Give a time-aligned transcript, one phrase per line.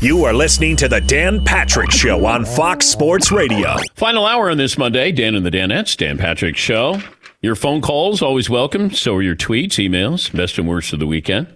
[0.00, 3.76] You are listening to the Dan Patrick Show on Fox Sports Radio.
[3.94, 7.00] Final hour on this Monday, Dan and the Danettes, Dan Patrick Show.
[7.40, 8.90] Your phone calls always welcome.
[8.90, 11.48] So are your tweets, emails, best and worst of the weekend.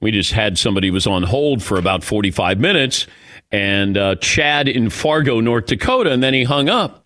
[0.00, 3.06] We just had somebody was on hold for about 45 minutes,
[3.50, 7.05] and uh, Chad in Fargo, North Dakota, and then he hung up.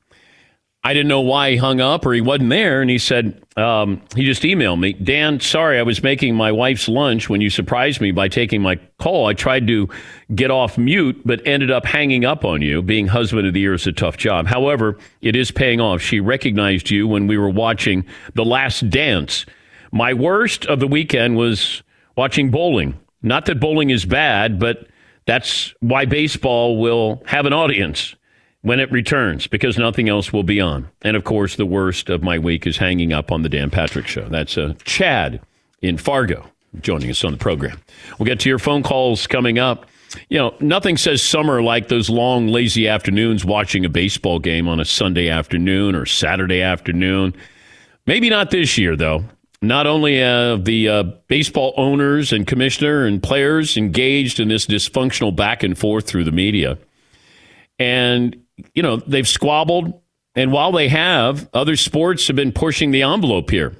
[0.82, 2.80] I didn't know why he hung up or he wasn't there.
[2.80, 6.88] And he said, um, he just emailed me, Dan, sorry, I was making my wife's
[6.88, 9.26] lunch when you surprised me by taking my call.
[9.26, 9.90] I tried to
[10.34, 12.80] get off mute, but ended up hanging up on you.
[12.80, 14.46] Being husband of the year is a tough job.
[14.46, 16.00] However, it is paying off.
[16.00, 19.44] She recognized you when we were watching The Last Dance.
[19.92, 21.82] My worst of the weekend was
[22.16, 22.98] watching bowling.
[23.22, 24.88] Not that bowling is bad, but
[25.26, 28.14] that's why baseball will have an audience
[28.62, 30.88] when it returns because nothing else will be on.
[31.02, 34.06] And of course, the worst of my week is hanging up on the Dan Patrick
[34.06, 34.28] Show.
[34.28, 35.40] That's uh, Chad
[35.80, 36.50] in Fargo
[36.80, 37.80] joining us on the program.
[38.18, 39.86] We'll get to your phone calls coming up.
[40.28, 44.80] You know, nothing says summer like those long, lazy afternoons watching a baseball game on
[44.80, 47.34] a Sunday afternoon or Saturday afternoon.
[48.06, 49.24] Maybe not this year, though.
[49.62, 55.34] Not only have the uh, baseball owners and commissioner and players engaged in this dysfunctional
[55.34, 56.78] back and forth through the media,
[57.78, 58.36] and
[58.74, 60.00] you know, they've squabbled.
[60.34, 63.76] And while they have, other sports have been pushing the envelope here.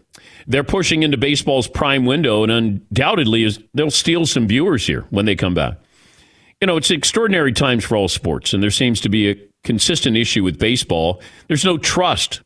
[0.47, 5.27] They're pushing into baseball's prime window, and undoubtedly, is they'll steal some viewers here when
[5.27, 5.75] they come back.
[6.61, 10.17] You know, it's extraordinary times for all sports, and there seems to be a consistent
[10.17, 11.23] issue with baseball.
[11.47, 12.43] There's no trust.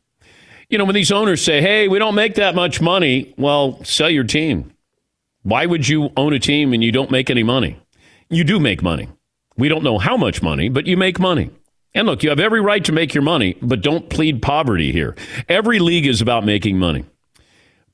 [0.69, 4.09] You know, when these owners say, hey, we don't make that much money, well, sell
[4.09, 4.71] your team.
[5.43, 7.79] Why would you own a team and you don't make any money?
[8.29, 9.07] You do make money.
[9.57, 11.49] We don't know how much money, but you make money.
[11.95, 15.15] And look, you have every right to make your money, but don't plead poverty here.
[15.47, 17.05] Every league is about making money.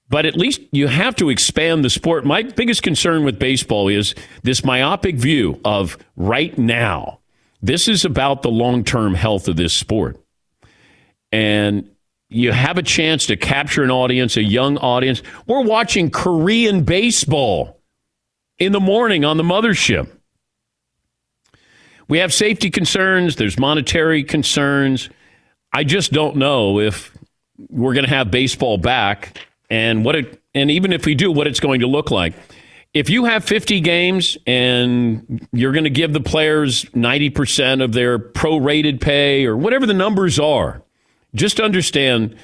[0.09, 2.25] But at least you have to expand the sport.
[2.25, 7.19] My biggest concern with baseball is this myopic view of right now.
[7.61, 10.19] This is about the long term health of this sport.
[11.31, 11.89] And
[12.27, 15.21] you have a chance to capture an audience, a young audience.
[15.45, 17.79] We're watching Korean baseball
[18.57, 20.09] in the morning on the mothership.
[22.11, 25.09] We have safety concerns, there's monetary concerns.
[25.71, 27.17] I just don't know if
[27.69, 29.37] we're going to have baseball back
[29.69, 32.33] and what it and even if we do what it's going to look like.
[32.93, 38.19] If you have 50 games and you're going to give the players 90% of their
[38.19, 40.83] prorated pay or whatever the numbers are,
[41.33, 42.35] just understand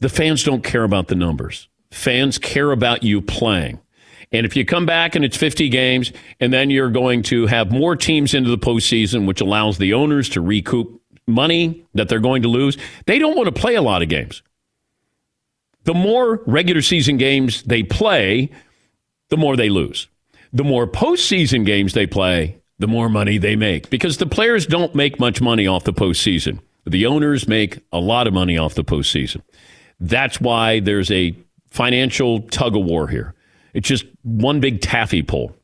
[0.00, 1.68] the fans don't care about the numbers.
[1.92, 3.78] Fans care about you playing.
[4.32, 7.70] And if you come back and it's 50 games, and then you're going to have
[7.70, 12.42] more teams into the postseason, which allows the owners to recoup money that they're going
[12.42, 14.42] to lose, they don't want to play a lot of games.
[15.84, 18.50] The more regular season games they play,
[19.28, 20.08] the more they lose.
[20.52, 24.94] The more postseason games they play, the more money they make because the players don't
[24.94, 26.58] make much money off the postseason.
[26.84, 29.42] The owners make a lot of money off the postseason.
[30.00, 31.36] That's why there's a
[31.70, 33.34] financial tug of war here.
[33.74, 35.56] It's just one big taffy pull.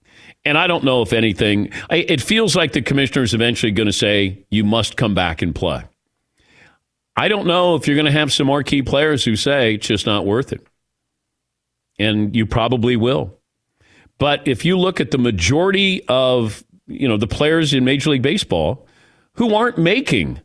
[0.44, 3.92] And I don't know if anything, it feels like the commissioner is eventually going to
[3.92, 5.82] say, you must come back and play.
[7.16, 10.06] I don't know if you're going to have some marquee players who say it's just
[10.06, 10.64] not worth it.
[11.98, 13.36] And you probably will.
[14.18, 18.22] But if you look at the majority of, you know, the players in Major League
[18.22, 18.86] Baseball
[19.34, 20.40] who aren't making,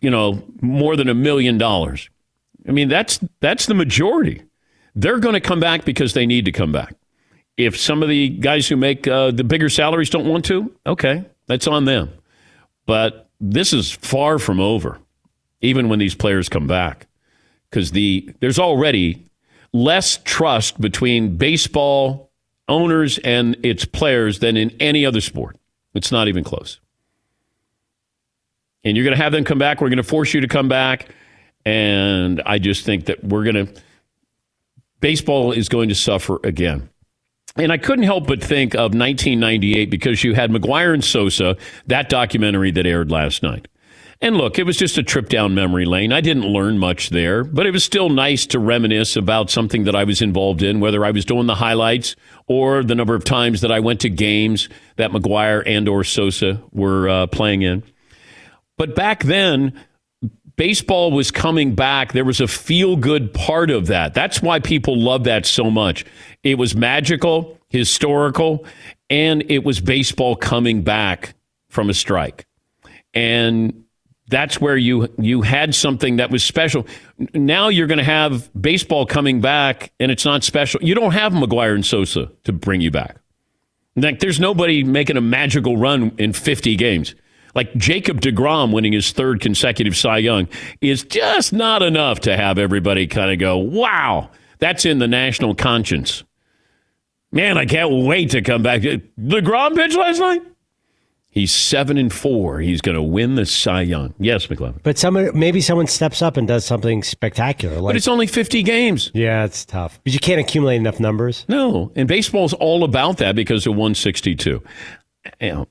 [0.00, 2.10] you know, more than a million dollars.
[2.68, 4.42] I mean, that's that's the majority.
[4.94, 6.94] They're going to come back because they need to come back.
[7.58, 11.24] If some of the guys who make uh, the bigger salaries don't want to, okay,
[11.46, 12.10] that's on them.
[12.86, 15.00] But this is far from over,
[15.60, 17.08] even when these players come back,
[17.68, 19.26] because the there's already
[19.72, 22.30] less trust between baseball
[22.68, 25.56] owners and its players than in any other sport.
[25.94, 26.78] It's not even close.
[28.84, 29.80] And you're going to have them come back.
[29.80, 31.08] We're going to force you to come back.
[31.64, 33.82] And I just think that we're going to
[35.00, 36.88] baseball is going to suffer again.
[37.56, 42.08] And I couldn't help but think of 1998 because you had McGwire and Sosa, that
[42.08, 43.68] documentary that aired last night.
[44.20, 46.12] And look, it was just a trip down memory lane.
[46.12, 49.94] I didn't learn much there, but it was still nice to reminisce about something that
[49.94, 52.16] I was involved in, whether I was doing the highlights
[52.48, 56.60] or the number of times that I went to games that McGwire and or Sosa
[56.72, 57.84] were uh, playing in.
[58.76, 59.78] But back then,
[60.58, 62.12] baseball was coming back.
[62.12, 64.12] There was a feel good part of that.
[64.12, 66.04] That's why people love that so much.
[66.42, 68.66] It was magical, historical,
[69.08, 71.34] and it was baseball coming back
[71.70, 72.46] from a strike.
[73.14, 73.84] And
[74.28, 76.86] that's where you you had something that was special.
[77.32, 80.82] Now you're going to have baseball coming back, and it's not special.
[80.82, 83.16] You don't have McGwire and Sosa to bring you back.
[83.96, 87.14] Like, there's nobody making a magical run in 50 games.
[87.58, 90.46] Like Jacob DeGrom winning his third consecutive Cy Young
[90.80, 95.56] is just not enough to have everybody kind of go, wow, that's in the national
[95.56, 96.22] conscience.
[97.32, 98.82] Man, I can't wait to come back.
[98.82, 100.42] DeGrom pitch last night?
[101.30, 102.60] He's seven and four.
[102.60, 104.14] He's going to win the Cy Young.
[104.20, 104.80] Yes, McLovin.
[104.84, 107.80] But someone, maybe someone steps up and does something spectacular.
[107.80, 109.10] Like, but it's only 50 games.
[109.14, 109.98] Yeah, it's tough.
[110.04, 111.44] But you can't accumulate enough numbers.
[111.48, 114.62] No, and baseball's all about that because of 162.
[115.40, 115.66] You know,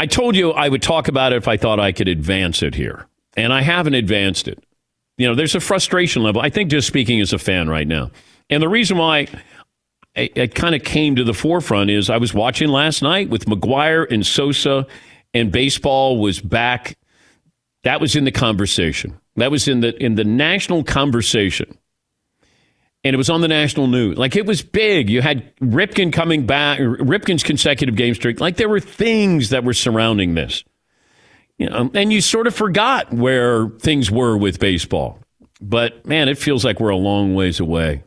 [0.00, 2.74] I told you I would talk about it if I thought I could advance it
[2.74, 3.06] here,
[3.36, 4.58] and I haven't advanced it.
[5.18, 6.40] You know, there's a frustration level.
[6.40, 8.10] I think just speaking as a fan right now,
[8.48, 9.26] and the reason why
[10.14, 13.44] it, it kind of came to the forefront is I was watching last night with
[13.44, 14.86] McGwire and Sosa,
[15.34, 16.96] and baseball was back.
[17.84, 19.20] That was in the conversation.
[19.36, 21.76] That was in the in the national conversation.
[23.02, 24.18] And it was on the national news.
[24.18, 25.08] Like it was big.
[25.08, 28.40] You had Ripken coming back, Ripken's consecutive game streak.
[28.40, 30.64] Like there were things that were surrounding this.
[31.56, 35.18] You know, and you sort of forgot where things were with baseball.
[35.60, 38.02] But man, it feels like we're a long ways away.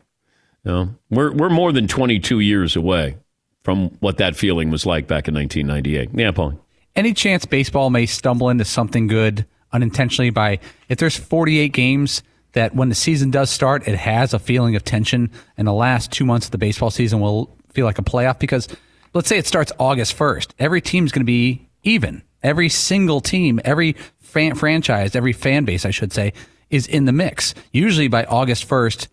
[0.64, 3.16] No, we're we're more than 22 years away
[3.62, 6.10] from what that feeling was like back in 1998.
[6.18, 6.60] Yeah, Paul.
[6.96, 12.22] Any chance baseball may stumble into something good unintentionally by if there's 48 games
[12.54, 16.10] that when the season does start, it has a feeling of tension, and the last
[16.10, 18.68] two months of the baseball season will feel like a playoff because
[19.12, 20.52] let's say it starts August 1st.
[20.58, 22.22] Every team's going to be even.
[22.42, 26.32] Every single team, every fan, franchise, every fan base, I should say,
[26.70, 27.54] is in the mix.
[27.72, 29.08] Usually by August 1st,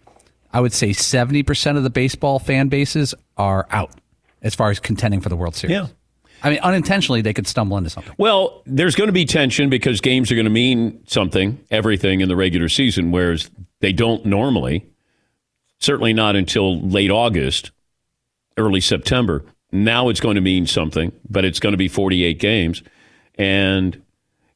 [0.53, 3.91] I would say 70% of the baseball fan bases are out
[4.41, 5.75] as far as contending for the World Series.
[5.75, 5.87] Yeah.
[6.43, 8.13] I mean, unintentionally, they could stumble into something.
[8.17, 12.29] Well, there's going to be tension because games are going to mean something, everything in
[12.29, 13.49] the regular season, whereas
[13.79, 14.87] they don't normally.
[15.79, 17.71] Certainly not until late August,
[18.57, 19.43] early September.
[19.71, 22.83] Now it's going to mean something, but it's going to be 48 games.
[23.35, 24.01] And,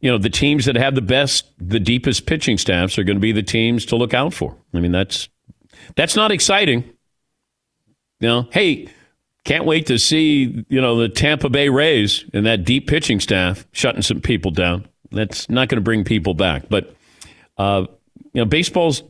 [0.01, 3.21] you know, the teams that have the best, the deepest pitching staffs are going to
[3.21, 4.55] be the teams to look out for.
[4.73, 5.29] I mean, that's
[5.95, 6.83] that's not exciting.
[8.19, 8.87] You know, hey,
[9.45, 13.65] can't wait to see, you know, the Tampa Bay Rays and that deep pitching staff
[13.71, 14.87] shutting some people down.
[15.11, 16.63] That's not going to bring people back.
[16.67, 16.95] But,
[17.57, 17.85] uh,
[18.33, 19.03] you know, baseball's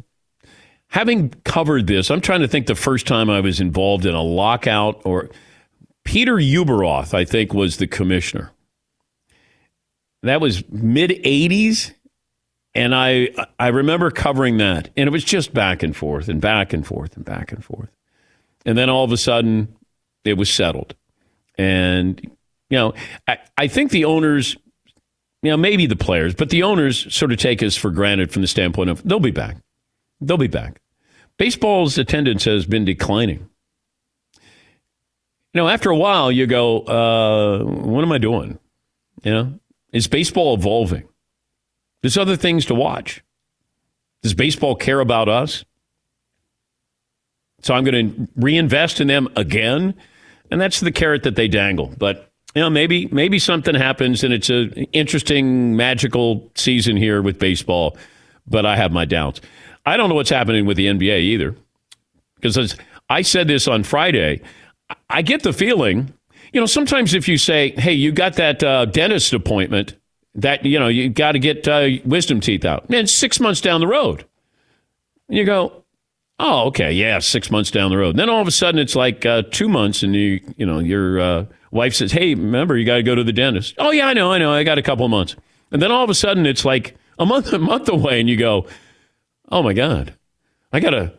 [0.87, 2.11] having covered this.
[2.11, 5.29] I'm trying to think the first time I was involved in a lockout or
[6.03, 8.51] Peter Ueberroth, I think, was the commissioner.
[10.21, 11.93] That was mid 80s.
[12.73, 16.73] And I I remember covering that, and it was just back and forth and back
[16.73, 17.89] and forth and back and forth.
[18.65, 19.73] And then all of a sudden,
[20.25, 20.95] it was settled.
[21.57, 22.19] And,
[22.69, 22.93] you know,
[23.27, 24.57] I, I think the owners,
[25.41, 28.41] you know, maybe the players, but the owners sort of take us for granted from
[28.41, 29.57] the standpoint of they'll be back.
[30.19, 30.81] They'll be back.
[31.37, 33.49] Baseball's attendance has been declining.
[35.53, 38.59] You know, after a while, you go, uh, what am I doing?
[39.23, 39.59] You know,
[39.93, 41.07] is baseball evolving?
[42.01, 43.23] There's other things to watch.
[44.21, 45.63] Does baseball care about us?
[47.61, 49.95] So I'm going to reinvest in them again,
[50.55, 51.93] and that's the carrot that they dangle.
[51.97, 57.37] But you know, maybe maybe something happens, and it's an interesting, magical season here with
[57.39, 57.97] baseball.
[58.47, 59.41] But I have my doubts.
[59.85, 61.57] I don't know what's happening with the NBA either,
[62.35, 62.77] because
[63.09, 64.39] I said this on Friday,
[65.09, 66.13] I get the feeling,
[66.53, 69.97] you know, sometimes if you say, "Hey, you got that uh, dentist appointment,"
[70.35, 72.89] that you know you got to get uh, wisdom teeth out.
[72.89, 74.23] And six months down the road,
[75.27, 75.83] you go,
[76.39, 78.11] oh, okay, yeah, six months down the road.
[78.11, 80.79] And then all of a sudden, it's like uh, two months, and you you know
[80.79, 83.75] your uh, wife says, hey, remember you got to go to the dentist.
[83.77, 85.35] Oh yeah, I know, I know, I got a couple of months.
[85.71, 88.37] And then all of a sudden, it's like a month a month away, and you
[88.37, 88.67] go,
[89.51, 90.13] oh my god,
[90.71, 91.13] I gotta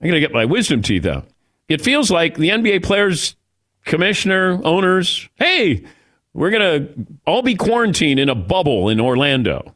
[0.00, 1.26] I gotta get my wisdom teeth out.
[1.68, 3.36] It feels like the NBA players,
[3.84, 5.84] commissioner, owners, hey
[6.32, 6.88] we're to
[7.26, 9.74] all be quarantined in a bubble in Orlando.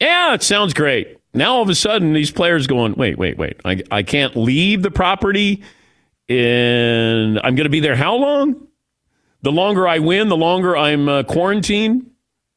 [0.00, 1.15] Yeah, it sounds great.
[1.36, 3.60] Now all of a sudden, these players going, wait, wait, wait.
[3.64, 5.62] I, I can't leave the property
[6.28, 8.66] and I'm going to be there how long?
[9.42, 12.10] The longer I win, the longer I'm uh, quarantined.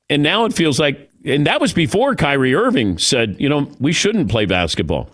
[0.10, 3.92] And now it feels like, and that was before Kyrie Irving said, you know, we
[3.92, 5.12] shouldn't play basketball.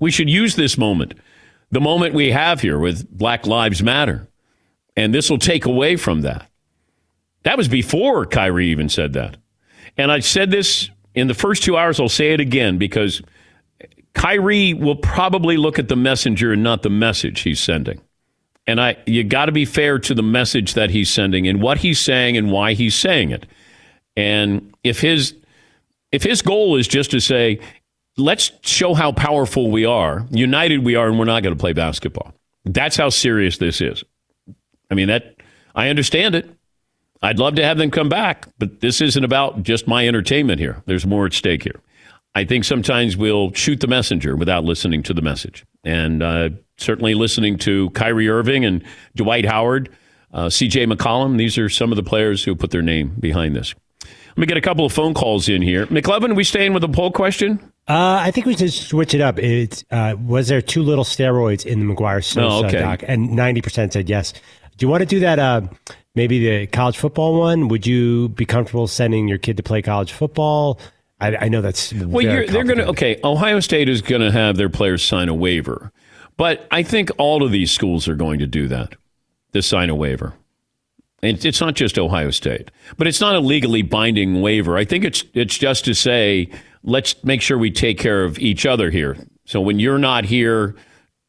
[0.00, 1.14] We should use this moment,
[1.70, 4.26] the moment we have here with Black Lives Matter.
[4.96, 6.50] And this will take away from that.
[7.44, 9.36] That was before Kyrie even said that.
[9.96, 12.00] And I said this in the first two hours.
[12.00, 13.22] I'll say it again because
[14.14, 18.00] Kyrie will probably look at the messenger and not the message he's sending.
[18.66, 21.78] And I, you got to be fair to the message that he's sending and what
[21.78, 23.46] he's saying and why he's saying it.
[24.16, 25.34] And if his,
[26.12, 27.60] if his goal is just to say,
[28.16, 31.72] let's show how powerful we are, united we are, and we're not going to play
[31.72, 32.34] basketball.
[32.64, 34.04] That's how serious this is.
[34.90, 35.36] I mean, that
[35.74, 36.48] I understand it.
[37.22, 40.82] I'd love to have them come back, but this isn't about just my entertainment here.
[40.86, 41.80] There's more at stake here.
[42.34, 45.64] I think sometimes we'll shoot the messenger without listening to the message.
[45.84, 48.82] And uh, certainly listening to Kyrie Irving and
[49.16, 49.90] Dwight Howard,
[50.32, 53.74] uh, CJ McCollum, these are some of the players who put their name behind this.
[54.04, 55.86] Let me get a couple of phone calls in here.
[55.86, 57.58] McLovin, we staying with the poll question?
[57.88, 59.38] Uh, I think we should switch it up.
[59.40, 62.78] It uh, was there too little steroids in the McGwire Sosa Oh, okay.
[62.78, 64.32] doc, and ninety percent said yes.
[64.76, 65.40] Do you want to do that?
[65.40, 65.62] Uh,
[66.14, 67.68] maybe the college football one.
[67.68, 70.80] Would you be comfortable sending your kid to play college football?
[71.20, 73.20] I, I know that's Well, you're, they're going to okay.
[73.22, 75.92] Ohio State is going to have their players sign a waiver,
[76.36, 78.94] but I think all of these schools are going to do that.
[79.52, 80.32] To sign a waiver,
[81.24, 84.76] and it's not just Ohio State, but it's not a legally binding waiver.
[84.76, 86.48] I think it's it's just to say
[86.84, 89.16] let's make sure we take care of each other here.
[89.44, 90.76] So when you're not here,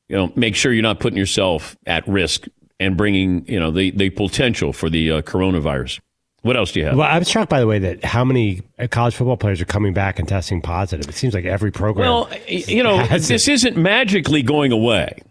[0.08, 2.48] you know, make sure you're not putting yourself at risk
[2.82, 6.00] and bringing you know the the potential for the uh, coronavirus.
[6.42, 6.98] What else do you have?
[6.98, 9.66] Well, I was shocked by the way that how many uh, college football players are
[9.66, 11.08] coming back and testing positive.
[11.08, 12.10] It seems like every program.
[12.10, 15.22] Well, you know, this isn't magically going away.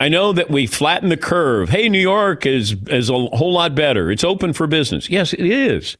[0.00, 1.70] I know that we flatten the curve.
[1.70, 4.10] Hey, New York is is a whole lot better.
[4.10, 5.08] It's open for business.
[5.08, 5.96] Yes, it is.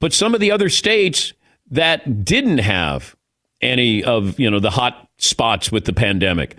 [0.00, 1.32] But some of the other states
[1.70, 3.14] that didn't have
[3.60, 6.56] any of, you know, the hot spots with the pandemic.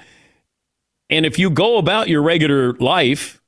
[1.09, 3.42] And if you go about your regular life,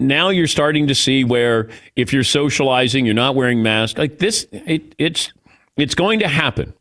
[0.00, 4.46] now you're starting to see where if you're socializing, you're not wearing masks, like this
[4.52, 5.32] it, it's
[5.76, 6.74] it's going to happen.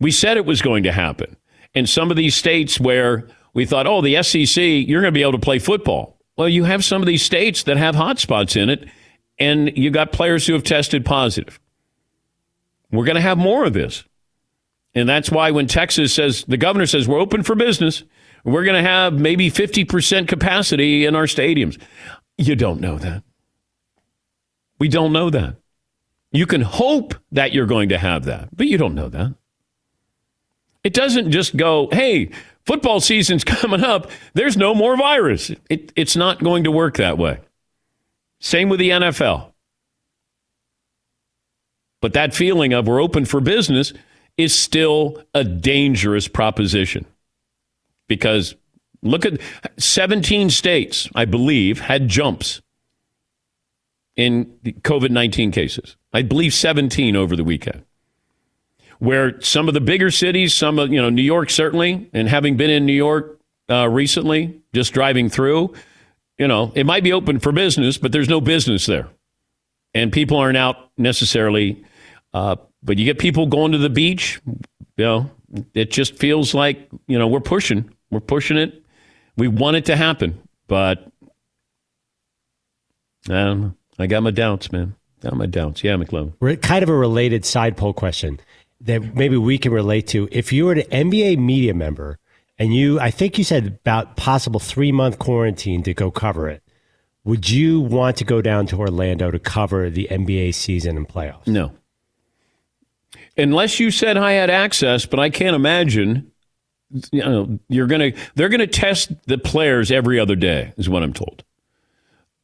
[0.00, 1.36] We said it was going to happen.
[1.74, 5.22] In some of these states where we thought, oh, the SEC, you're going to be
[5.22, 6.18] able to play football.
[6.36, 8.88] Well, you have some of these states that have hotspots in it,
[9.38, 11.60] and you got players who have tested positive.
[12.90, 14.04] We're going to have more of this.
[14.94, 18.04] And that's why when Texas says, the governor says, we're open for business,
[18.44, 21.80] we're going to have maybe 50% capacity in our stadiums.
[22.36, 23.22] You don't know that.
[24.78, 25.56] We don't know that.
[26.32, 29.34] You can hope that you're going to have that, but you don't know that.
[30.82, 32.30] It doesn't just go, hey,
[32.66, 34.10] football season's coming up.
[34.34, 35.50] There's no more virus.
[35.70, 37.38] It, it's not going to work that way.
[38.40, 39.52] Same with the NFL.
[42.00, 43.94] But that feeling of we're open for business
[44.36, 47.06] is still a dangerous proposition
[48.08, 48.54] because
[49.04, 49.40] look at
[49.78, 52.60] 17 states, I believe, had jumps
[54.16, 55.96] in COVID 19 cases.
[56.12, 57.84] I believe 17 over the weekend
[58.98, 62.56] where some of the bigger cities, some of, you know, New York certainly, and having
[62.56, 65.72] been in New York uh, recently, just driving through,
[66.38, 69.08] you know, it might be open for business, but there's no business there.
[69.94, 71.84] And people aren't out necessarily.
[72.32, 74.40] Uh, but you get people going to the beach,
[74.96, 75.30] you know,
[75.72, 78.83] it just feels like, you know, we're pushing, we're pushing it.
[79.36, 81.10] We want it to happen, but
[83.28, 83.74] I don't know.
[83.98, 84.96] I got my doubts, man.
[85.20, 85.82] Got my doubts.
[85.82, 86.34] Yeah, McLovin.
[86.40, 88.40] Re- kind of a related side poll question
[88.80, 90.28] that maybe we can relate to.
[90.30, 92.18] If you were an NBA media member
[92.58, 96.62] and you, I think you said about possible three month quarantine to go cover it,
[97.24, 101.46] would you want to go down to Orlando to cover the NBA season and playoffs?
[101.46, 101.72] No.
[103.36, 106.30] Unless you said I had access, but I can't imagine.
[107.10, 111.12] You know, you're gonna they're gonna test the players every other day, is what I'm
[111.12, 111.44] told.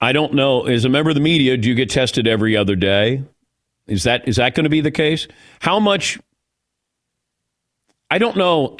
[0.00, 0.66] I don't know.
[0.66, 3.22] As a member of the media, do you get tested every other day?
[3.86, 5.28] Is that is that going to be the case?
[5.60, 6.18] How much?
[8.10, 8.76] I don't know.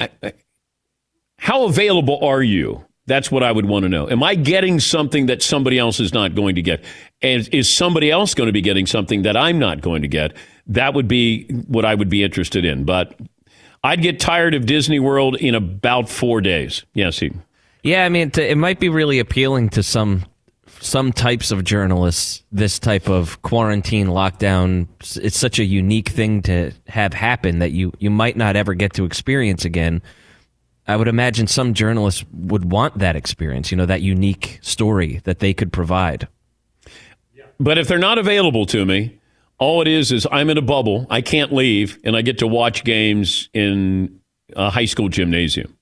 [1.37, 2.85] How available are you?
[3.07, 4.09] That's what I would want to know.
[4.09, 6.83] Am I getting something that somebody else is not going to get?
[7.21, 10.33] And is somebody else going to be getting something that I'm not going to get?
[10.67, 12.83] That would be what I would be interested in.
[12.85, 13.19] But
[13.83, 16.85] I'd get tired of Disney World in about four days.
[16.93, 17.31] Yes, he.
[17.83, 20.25] Yeah, I mean, t- it might be really appealing to some
[20.79, 22.43] some types of journalists.
[22.51, 24.87] This type of quarantine lockdown,
[25.21, 28.93] it's such a unique thing to have happen that you you might not ever get
[28.93, 30.01] to experience again.
[30.87, 35.39] I would imagine some journalists would want that experience, you know, that unique story that
[35.39, 36.27] they could provide.
[37.59, 39.20] But if they're not available to me,
[39.61, 41.05] all it is is I'm in a bubble.
[41.11, 44.19] I can't leave, and I get to watch games in
[44.55, 45.77] a high school gymnasium.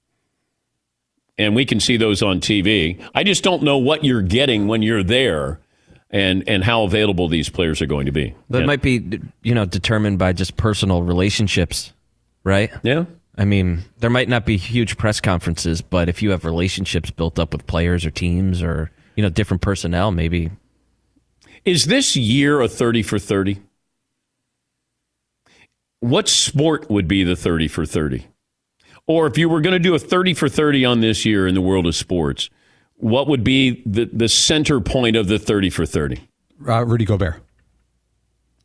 [1.37, 3.01] And we can see those on TV.
[3.15, 5.61] I just don't know what you're getting when you're there
[6.09, 8.35] and, and how available these players are going to be.
[8.49, 8.65] That yeah.
[8.65, 11.93] might be, you know, determined by just personal relationships,
[12.43, 12.69] right?
[12.83, 13.05] yeah.
[13.37, 17.39] I mean, there might not be huge press conferences, but if you have relationships built
[17.39, 20.51] up with players or teams or, you know, different personnel, maybe
[21.63, 23.61] Is this year a 30 for 30?
[25.99, 28.25] What sport would be the 30 for 30?
[29.05, 31.55] Or if you were going to do a 30 for 30 on this year in
[31.55, 32.49] the world of sports,
[32.95, 36.21] what would be the, the center point of the 30 for 30?
[36.67, 37.41] Uh, Rudy Gobert.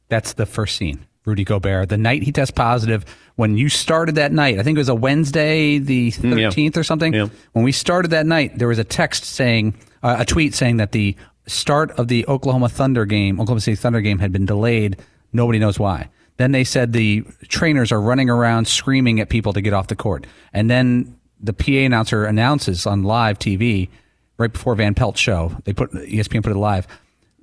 [0.09, 1.07] That's the first scene.
[1.25, 1.89] Rudy Gobert.
[1.89, 3.05] The night he tests positive,
[3.37, 7.15] when you started that night, I think it was a Wednesday, the 13th or something.
[7.15, 7.29] Yeah.
[7.53, 10.93] When we started that night, there was a text saying, uh, a tweet saying that
[10.93, 14.99] the start of the Oklahoma Thunder game, Oklahoma City Thunder game, had been delayed.
[15.33, 16.11] Nobody knows why.
[16.37, 19.97] Then they said the trainers are running around screaming at people to get off the
[19.97, 20.27] court.
[20.53, 23.89] And then the PA announcer announces on live TV
[24.37, 25.57] right before Van Pelt's show.
[25.65, 26.87] They put ESPN put it live.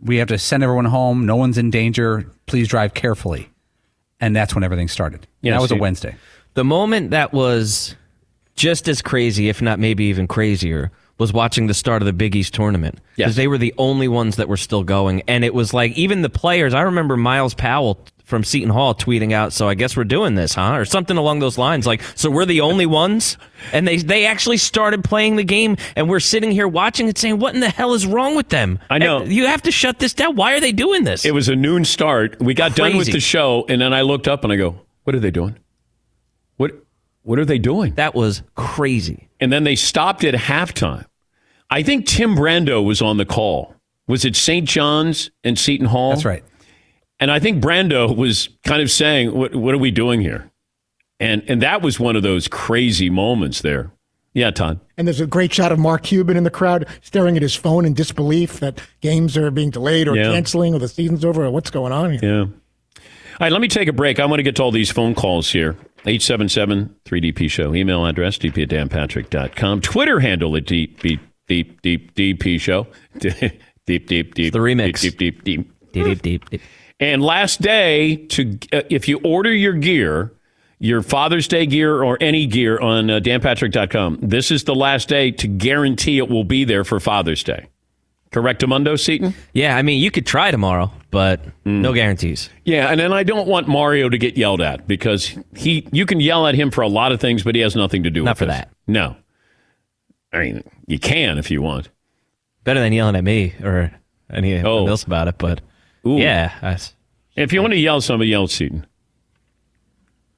[0.01, 1.25] We have to send everyone home.
[1.25, 2.29] No one's in danger.
[2.48, 3.50] Please drive carefully.
[4.19, 5.25] And that's when everything started.
[5.41, 6.15] Yeah, that was a Wednesday.
[6.53, 7.95] The moment that was
[8.55, 12.35] just as crazy, if not maybe even crazier, was watching the start of the Big
[12.35, 12.99] East tournament.
[13.15, 13.27] Yes.
[13.27, 15.21] Because they were the only ones that were still going.
[15.27, 19.31] And it was like, even the players, I remember Myles Powell from Seton Hall tweeting
[19.31, 20.77] out, so I guess we're doing this, huh?
[20.77, 21.85] Or something along those lines.
[21.85, 23.37] Like, so we're the only ones?
[23.71, 27.39] And they, they actually started playing the game, and we're sitting here watching it saying,
[27.39, 28.79] what in the hell is wrong with them?
[28.89, 29.23] I know.
[29.23, 30.35] You have to shut this down.
[30.35, 31.25] Why are they doing this?
[31.25, 32.39] It was a noon start.
[32.41, 35.15] We got done with the show, and then I looked up and I go, "What
[35.15, 35.57] are they doing?
[36.55, 36.71] What
[37.23, 39.27] What are they doing?" that was crazy.
[39.41, 41.05] And then they stopped at halftime.
[41.71, 43.73] I think Tim Brando was on the call.
[44.07, 44.67] Was it St.
[44.67, 46.11] John's and Seton Hall?
[46.11, 46.43] That's right.
[47.19, 50.51] And I think Brando was kind of saying, "What What are we doing here?"
[51.19, 53.91] And and that was one of those crazy moments there.
[54.33, 54.79] Yeah, Todd.
[54.97, 57.85] And there's a great shot of Mark Cuban in the crowd staring at his phone
[57.85, 60.31] in disbelief that games are being delayed or Yeah.
[60.31, 62.19] canceling or the season's over or what's going on here.
[62.23, 62.39] Yeah.
[62.41, 64.19] All right, let me take a break.
[64.19, 65.75] I want to get to all these phone calls here.
[66.05, 67.75] 877 3DP Show.
[67.75, 69.81] Email address, dp at danpatrick.com.
[69.81, 71.01] Twitter handle at deep,
[71.51, 72.88] deep, deep, deep, DP Show.
[73.20, 74.53] deep, deep, deep.
[74.53, 75.01] the remix.
[75.01, 75.91] Deep, deep, deep, deep.
[75.93, 76.62] Deep, deep, deep, deep.
[77.00, 80.31] And last day to uh, if you order your gear,
[80.79, 85.31] your Father's Day gear or any gear on uh, danpatrick.com, this is the last day
[85.31, 87.67] to guarantee it will be there for Father's Day.
[88.31, 89.34] Correct, Amundo Seton?
[89.53, 91.81] Yeah, I mean, you could try tomorrow, but Mm.
[91.81, 92.50] no guarantees.
[92.63, 96.21] Yeah, and then I don't want Mario to get yelled at because he you can
[96.21, 98.32] yell at him for a lot of things, but he has nothing to do Not
[98.32, 98.56] with for this.
[98.56, 98.69] that.
[98.88, 99.17] No.
[100.34, 101.89] I mean, you can if you want.
[102.63, 103.91] Better than yelling at me or
[104.32, 104.88] anyone Oh.
[104.88, 105.62] else about it, but
[106.06, 106.17] Ooh.
[106.17, 106.78] yeah, I,
[107.36, 108.86] If you want to yell at somebody, yell at Seton.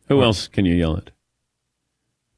[0.10, 1.10] Who else can you yell at?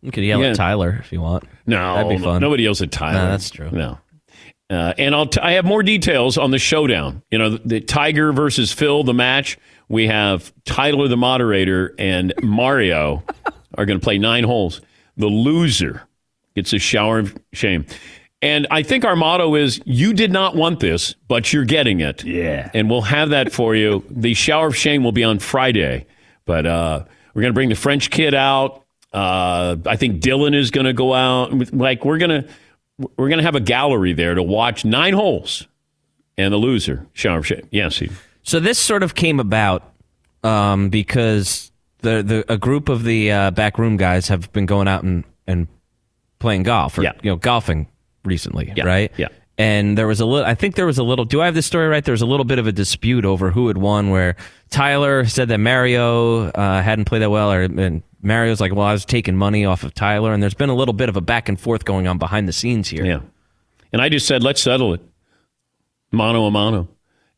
[0.02, 0.50] you could yell Yeah.
[0.50, 1.46] at Tyler if you want.
[1.66, 2.42] No, That'd be no- fun.
[2.42, 3.14] nobody yells at Tyler.
[3.26, 3.72] No, that's true.
[3.72, 3.98] No.
[4.70, 7.24] Uh, and I'll t- I have more details on the showdown.
[7.32, 9.58] You know, the, the Tiger versus Phil, the match.
[9.90, 13.24] We have Tyler, the moderator, and Mario
[13.78, 14.82] are going to play nine holes.
[15.18, 16.04] The loser
[16.56, 17.86] gets a shower of shame.
[18.42, 22.24] And I think our motto is you did not want this, but you're getting it.
[22.24, 22.70] Yeah.
[22.74, 24.04] And we'll have that for you.
[24.12, 26.06] The shower of shame will be on Friday.
[26.46, 28.84] But uh, we're going to bring the French kid out.
[29.12, 31.74] Uh, I think Dylan is going to go out.
[31.74, 32.50] Like we're going to
[33.18, 35.68] we're going to have a gallery there to watch nine holes
[36.38, 37.68] and the loser shower of shame.
[37.72, 38.10] Yes, he,
[38.44, 39.94] So this sort of came about
[40.44, 45.04] um, because the, the a group of the uh, backroom guys have been going out
[45.04, 45.68] and, and
[46.40, 47.14] playing golf or Yeah.
[47.24, 47.88] you know golfing
[48.24, 49.12] recently, Yeah, right?
[49.18, 49.28] yeah.
[49.58, 50.46] And there was a little.
[50.46, 51.24] I think there was a little.
[51.24, 52.04] Do I have this story right?
[52.04, 54.10] There was a little bit of a dispute over who had won.
[54.10, 54.36] Where
[54.70, 58.92] Tyler said that Mario uh, hadn't played that well, or and Mario's like, "Well, I
[58.92, 61.48] was taking money off of Tyler." And there's been a little bit of a back
[61.48, 63.06] and forth going on behind the scenes here.
[63.06, 63.20] yeah.
[63.94, 65.00] And I just said let's settle it,
[66.12, 66.90] mano a mano,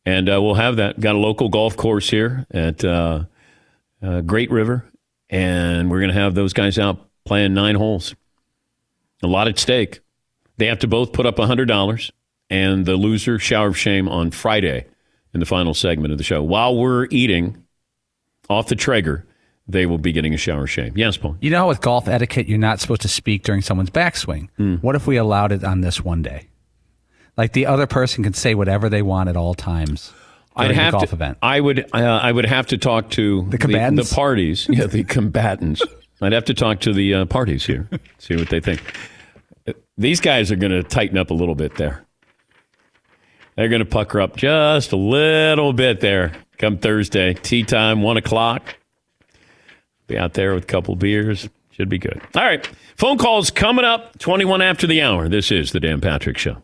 [0.03, 0.99] and uh, we'll have that.
[0.99, 3.25] Got a local golf course here at uh,
[4.01, 4.85] uh, Great River,
[5.29, 8.15] and we're going to have those guys out playing nine holes.
[9.23, 9.99] A lot at stake.
[10.57, 12.11] They have to both put up $100
[12.49, 14.85] and the loser shower of shame on Friday
[15.33, 16.41] in the final segment of the show.
[16.41, 17.63] While we're eating
[18.49, 19.25] off the Traeger,
[19.67, 20.93] they will be getting a shower of shame.
[20.95, 21.37] Yes, Paul.
[21.41, 24.49] You know, how with golf etiquette, you're not supposed to speak during someone's backswing.
[24.57, 24.75] Hmm.
[24.75, 26.47] What if we allowed it on this one day?
[27.35, 30.11] Like the other person can say whatever they want at all times
[30.57, 31.37] I'd have golf to, event.
[31.41, 31.87] I would.
[31.93, 34.09] Uh, I would have to talk to the combatants?
[34.09, 34.67] the, parties.
[34.71, 35.81] Yeah, the combatants.
[36.21, 38.81] I'd have to talk to the uh, parties here, see what they think.
[39.97, 42.05] These guys are going to tighten up a little bit there.
[43.55, 46.33] They're going to pucker up just a little bit there.
[46.57, 48.77] Come Thursday, tea time, one o'clock.
[50.05, 51.49] Be out there with a couple beers.
[51.71, 52.21] Should be good.
[52.35, 52.65] All right.
[52.95, 55.29] Phone calls coming up 21 after the hour.
[55.29, 56.63] This is the Dan Patrick Show.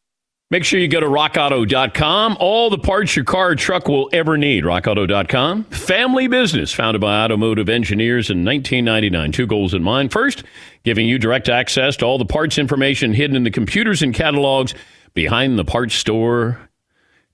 [0.51, 2.35] Make sure you go to rockauto.com.
[2.37, 4.65] All the parts your car or truck will ever need.
[4.65, 5.63] Rockauto.com.
[5.63, 9.31] Family business founded by automotive engineers in 1999.
[9.31, 10.11] Two goals in mind.
[10.11, 10.43] First,
[10.83, 14.73] giving you direct access to all the parts information hidden in the computers and catalogs
[15.13, 16.59] behind the parts store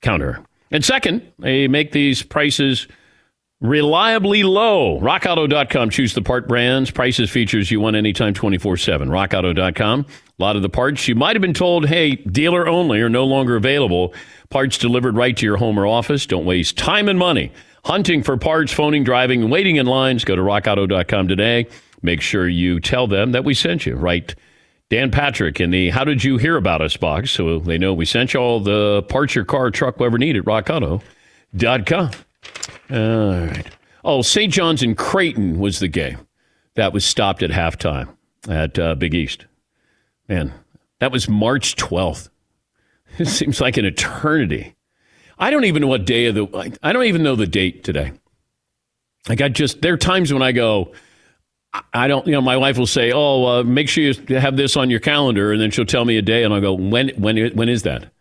[0.01, 0.45] counter.
[0.69, 2.88] And second, they make these prices
[3.62, 4.99] reliably low.
[4.99, 5.89] RockAuto.com.
[5.89, 9.10] Choose the part brands, prices, features you want anytime 24 7.
[9.10, 10.06] RockAuto.com.
[10.39, 13.26] A lot of the parts you might have been told, hey, dealer only are no
[13.26, 14.13] longer available.
[14.50, 16.26] Parts delivered right to your home or office.
[16.28, 17.52] Don't waste time and money
[17.88, 20.26] hunting for parts, phoning, driving, and waiting in lines.
[20.26, 21.67] Go to rockauto.com today.
[22.02, 23.95] Make sure you tell them that we sent you.
[23.95, 24.36] Right.
[24.89, 28.06] Dan Patrick in the How Did You Hear About Us box so they know we
[28.06, 32.12] sent you all the parts your car truck will ever need at rockauto.com.
[32.89, 33.65] All right.
[34.06, 34.54] Oh, St.
[34.54, 36.19] John's in Creighton was the game
[36.76, 38.15] that was stopped at halftime
[38.47, 39.45] at uh, Big East.
[40.28, 40.54] Man,
[41.00, 42.30] that was March 12th.
[43.20, 44.76] It seems like an eternity.
[45.40, 48.12] I don't even know what day of the, I don't even know the date today.
[49.30, 50.92] Like I just, there are times when I go,
[51.94, 54.78] I don't, you know, my wife will say, "Oh, uh, make sure you have this
[54.78, 57.38] on your calendar," and then she'll tell me a day, and I'll go, "When, when,
[57.56, 58.12] when is that?"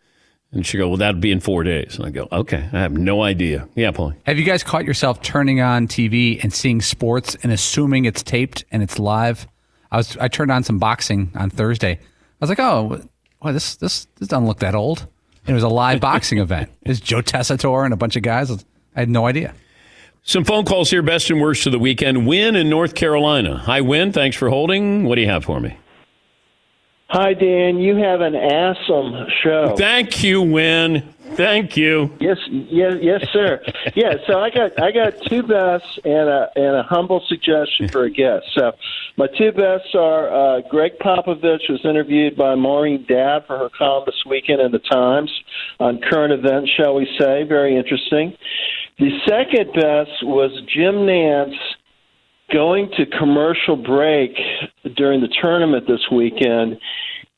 [0.52, 2.92] And she go, "Well, that'll be in four days." And I go, "Okay, I have
[2.92, 4.14] no idea." Yeah, Paul.
[4.24, 8.64] Have you guys caught yourself turning on TV and seeing sports and assuming it's taped
[8.70, 9.46] and it's live?
[9.90, 11.92] I was, I turned on some boxing on Thursday.
[11.92, 11.98] I
[12.40, 13.00] was like, "Oh,
[13.42, 15.06] well, this, this, this doesn't look that old."
[15.46, 16.70] And it was a live boxing event.
[16.82, 18.50] It was Joe Tessitore and a bunch of guys.
[18.50, 19.54] I had no idea.
[20.22, 22.26] Some phone calls here, best and worst of the weekend.
[22.26, 23.58] Win in North Carolina.
[23.58, 24.10] Hi, Win.
[24.12, 25.04] Thanks for holding.
[25.04, 25.76] What do you have for me?
[27.10, 27.78] Hi, Dan.
[27.78, 29.76] You have an awesome show.
[29.76, 31.14] Thank you, Win.
[31.36, 32.10] Thank you.
[32.18, 33.62] Yes, yes, yes, sir.
[33.94, 34.14] yeah.
[34.26, 38.10] So I got I got two bests and a and a humble suggestion for a
[38.10, 38.46] guest.
[38.54, 38.72] So
[39.16, 44.04] my two bests are uh, Gregg Popovich was interviewed by Maureen Dowd for her column
[44.06, 45.30] this weekend in the Times
[45.78, 47.44] on current events, shall we say?
[47.44, 48.36] Very interesting.
[48.98, 51.56] The second best was Jim Nantz
[52.52, 54.30] going to commercial break
[54.96, 56.78] during the tournament this weekend,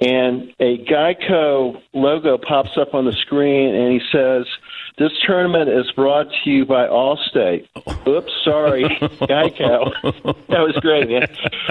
[0.01, 4.47] and a Geico logo pops up on the screen, and he says,
[4.97, 7.67] "This tournament is brought to you by Allstate."
[8.07, 9.93] Oops, sorry, Geico.
[10.49, 11.29] that was great, man.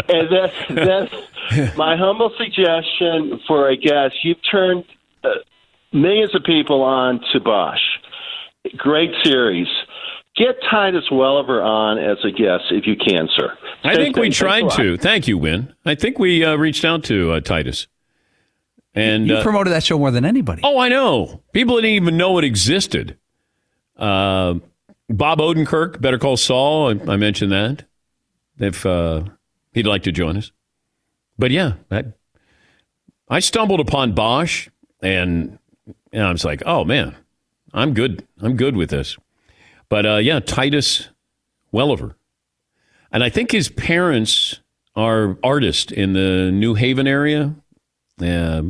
[0.10, 1.10] And then,
[1.56, 4.84] then my humble suggestion for a guest: you've turned
[5.24, 5.30] uh,
[5.94, 7.80] millions of people on to Bosch.
[8.76, 9.68] Great series.
[10.36, 13.58] Get Titus Welliver on as a guest if you can, sir.
[13.84, 14.98] I think we tried to.
[14.98, 15.74] Thank you, Win.
[15.86, 17.88] I think we uh, reached out to uh, Titus.
[18.98, 20.62] And you uh, promoted that show more than anybody.
[20.64, 21.44] Oh, I know.
[21.54, 23.18] People didn't even know it existed.
[23.96, 24.56] Uh,
[25.08, 26.90] Bob Odenkirk, Better Call Saul.
[26.90, 27.86] I, I mentioned that.
[28.58, 29.24] If uh,
[29.74, 30.52] he'd like to join us,
[31.38, 32.18] but yeah, that,
[33.30, 34.68] I stumbled upon Bosch,
[35.04, 35.60] and,
[36.12, 37.16] and I was like, oh man,
[37.74, 38.28] I'm good.
[38.42, 39.16] I'm good with this.
[39.90, 41.10] But uh, yeah, Titus
[41.72, 42.16] Welliver.
[43.12, 44.60] And I think his parents
[44.96, 47.54] are artists in the New Haven area.
[48.20, 48.64] Uh,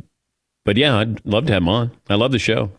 [0.67, 1.91] but yeah, I'd love to have him on.
[2.09, 2.71] I love the show.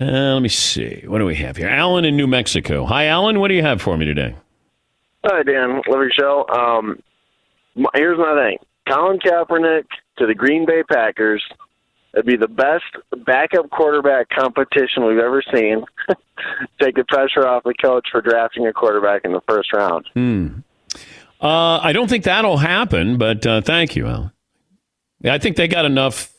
[0.00, 1.02] Uh, let me see.
[1.06, 1.68] What do we have here?
[1.68, 2.86] Alan in New Mexico.
[2.86, 3.40] Hi, Alan.
[3.40, 4.36] What do you have for me today?
[5.26, 5.82] Hi, Dan.
[5.88, 6.46] Love your show.
[6.48, 7.02] Um,
[7.94, 9.86] here's my thing Colin Kaepernick
[10.18, 11.42] to the Green Bay Packers
[12.12, 12.84] It'd be the best
[13.24, 15.84] backup quarterback competition we've ever seen.
[16.80, 20.08] Take the pressure off the coach for drafting a quarterback in the first round.
[20.14, 20.48] Hmm.
[21.40, 24.32] Uh, I don't think that'll happen, but uh, thank you, Alan.
[25.24, 26.29] I think they got enough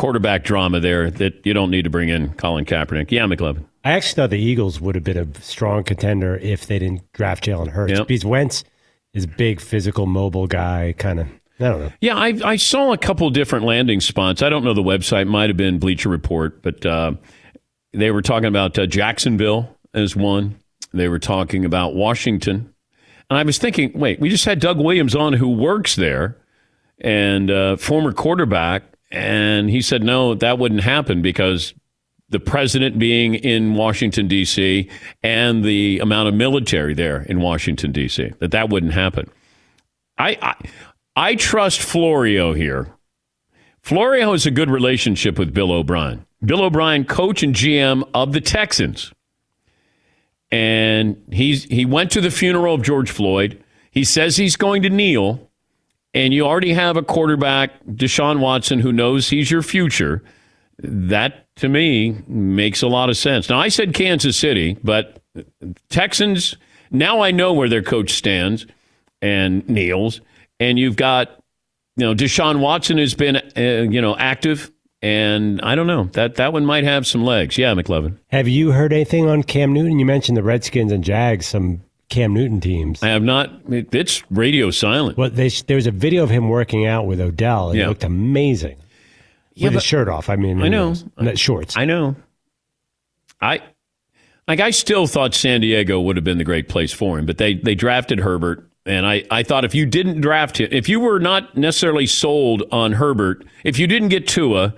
[0.00, 3.10] quarterback drama there that you don't need to bring in Colin Kaepernick.
[3.10, 3.66] Yeah, McLovin.
[3.84, 7.44] I actually thought the Eagles would have been a strong contender if they didn't draft
[7.44, 7.92] Jalen Hurts.
[7.92, 8.08] Yep.
[8.08, 8.64] Because Wentz
[9.12, 11.26] is big, physical, mobile guy, kind of.
[11.26, 11.92] I don't know.
[12.00, 14.40] Yeah, I, I saw a couple different landing spots.
[14.40, 15.28] I don't know the website.
[15.28, 17.12] Might have been Bleacher Report, but uh,
[17.92, 20.56] they were talking about uh, Jacksonville as one.
[20.94, 22.72] They were talking about Washington,
[23.28, 26.38] and I was thinking, wait, we just had Doug Williams on, who works there,
[26.98, 31.74] and uh, former quarterback, and he said no, that wouldn't happen because
[32.28, 34.88] the president being in Washington D.C.
[35.22, 38.32] and the amount of military there in Washington D.C.
[38.38, 39.28] that that wouldn't happen.
[40.16, 40.54] I, I
[41.16, 42.94] I trust Florio here.
[43.82, 46.24] Florio has a good relationship with Bill O'Brien.
[46.44, 49.12] Bill O'Brien, coach and GM of the Texans.
[50.52, 53.62] And he's he went to the funeral of George Floyd.
[53.90, 55.49] He says he's going to kneel,
[56.14, 60.22] and you already have a quarterback, Deshaun Watson, who knows he's your future.
[60.78, 63.48] That to me makes a lot of sense.
[63.50, 65.22] Now I said Kansas City, but
[65.90, 66.56] Texans,
[66.90, 68.66] now I know where their coach stands
[69.22, 70.20] and kneels
[70.60, 71.28] and you've got
[71.96, 74.70] you know Deshaun Watson has been uh, you know active
[75.02, 77.56] And I don't know that that one might have some legs.
[77.58, 78.18] Yeah, McLovin.
[78.28, 79.98] Have you heard anything on Cam Newton?
[79.98, 83.02] You mentioned the Redskins and Jags, some Cam Newton teams.
[83.02, 83.50] I have not.
[83.68, 85.16] It's radio silent.
[85.16, 87.86] Well, they, there was a video of him working out with Odell, and Yeah.
[87.86, 88.76] it looked amazing.
[89.54, 90.28] Yeah, with his shirt off.
[90.28, 90.94] I mean, I know.
[91.18, 91.76] not shorts.
[91.76, 92.16] I know.
[93.40, 93.60] I
[94.48, 94.60] like.
[94.60, 97.54] I still thought San Diego would have been the great place for him, but they
[97.54, 101.18] they drafted Herbert, and I I thought if you didn't draft him, if you were
[101.20, 104.74] not necessarily sold on Herbert, if you didn't get Tua,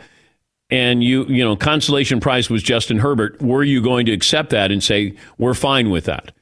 [0.71, 4.71] and you you know consolation prize was Justin Herbert, were you going to accept that
[4.71, 6.33] and say we're fine with that?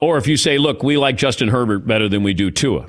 [0.00, 2.86] Or if you say, look, we like Justin Herbert better than we do Tua.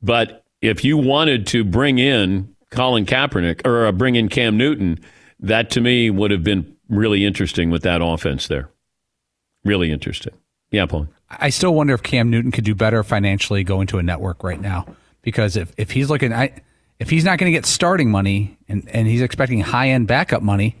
[0.00, 5.00] But if you wanted to bring in Colin Kaepernick or uh, bring in Cam Newton,
[5.40, 8.70] that to me would have been really interesting with that offense there.
[9.64, 10.34] Really interesting.
[10.70, 11.08] Yeah, Paul.
[11.30, 14.60] I still wonder if Cam Newton could do better financially going to a network right
[14.60, 14.86] now
[15.22, 16.62] because if, if he's looking, I,
[16.98, 20.42] if he's not going to get starting money and, and he's expecting high end backup
[20.42, 20.76] money,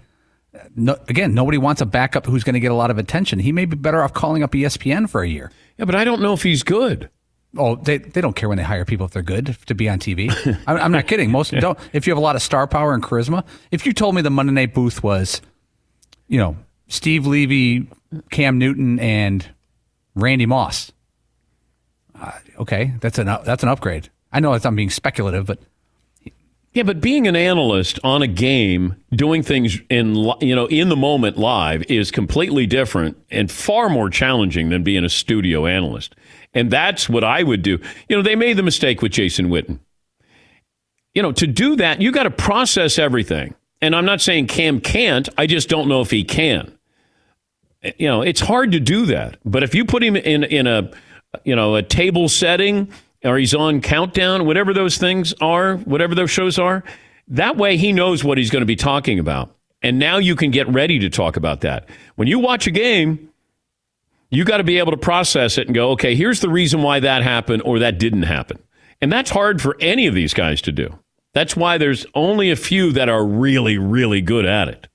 [0.74, 3.38] no, again, nobody wants a backup who's going to get a lot of attention.
[3.38, 5.50] He may be better off calling up ESPN for a year.
[5.76, 7.10] Yeah, but I don't know if he's good.
[7.56, 9.98] Oh, they, they don't care when they hire people if they're good to be on
[9.98, 10.30] TV.
[10.66, 11.30] I'm, I'm not kidding.
[11.30, 11.78] Most don't.
[11.92, 14.30] If you have a lot of star power and charisma, if you told me the
[14.30, 15.40] Monday Night Booth was,
[16.26, 16.56] you know,
[16.88, 17.88] Steve Levy,
[18.30, 19.46] Cam Newton, and
[20.14, 20.92] Randy Moss,
[22.20, 24.10] uh, okay, that's an that's an upgrade.
[24.30, 25.58] I know it's, I'm being speculative, but
[26.78, 30.94] Yeah, but being an analyst on a game, doing things in you know in the
[30.94, 36.14] moment live is completely different and far more challenging than being a studio analyst.
[36.54, 37.80] And that's what I would do.
[38.08, 39.80] You know, they made the mistake with Jason Witten.
[41.14, 43.56] You know, to do that, you got to process everything.
[43.82, 45.28] And I'm not saying Cam can't.
[45.36, 46.78] I just don't know if he can.
[47.82, 49.36] Eh, you know, it's hard to do that.
[49.44, 50.92] But if you put him in in a
[51.42, 52.92] you know a table setting
[53.24, 56.84] or he's on countdown, whatever those things are, whatever those shows are,
[57.28, 59.54] that way he knows what he's going to be talking about.
[59.82, 61.88] And now you can get ready to talk about that.
[62.16, 63.30] When you watch a game,
[64.30, 67.00] you got to be able to process it and go, okay, here's the reason why
[67.00, 68.58] that happened or that didn't happen.
[69.00, 70.98] And that's hard for any of these guys to do.
[71.32, 74.88] That's why there's only a few that are really, really good at it.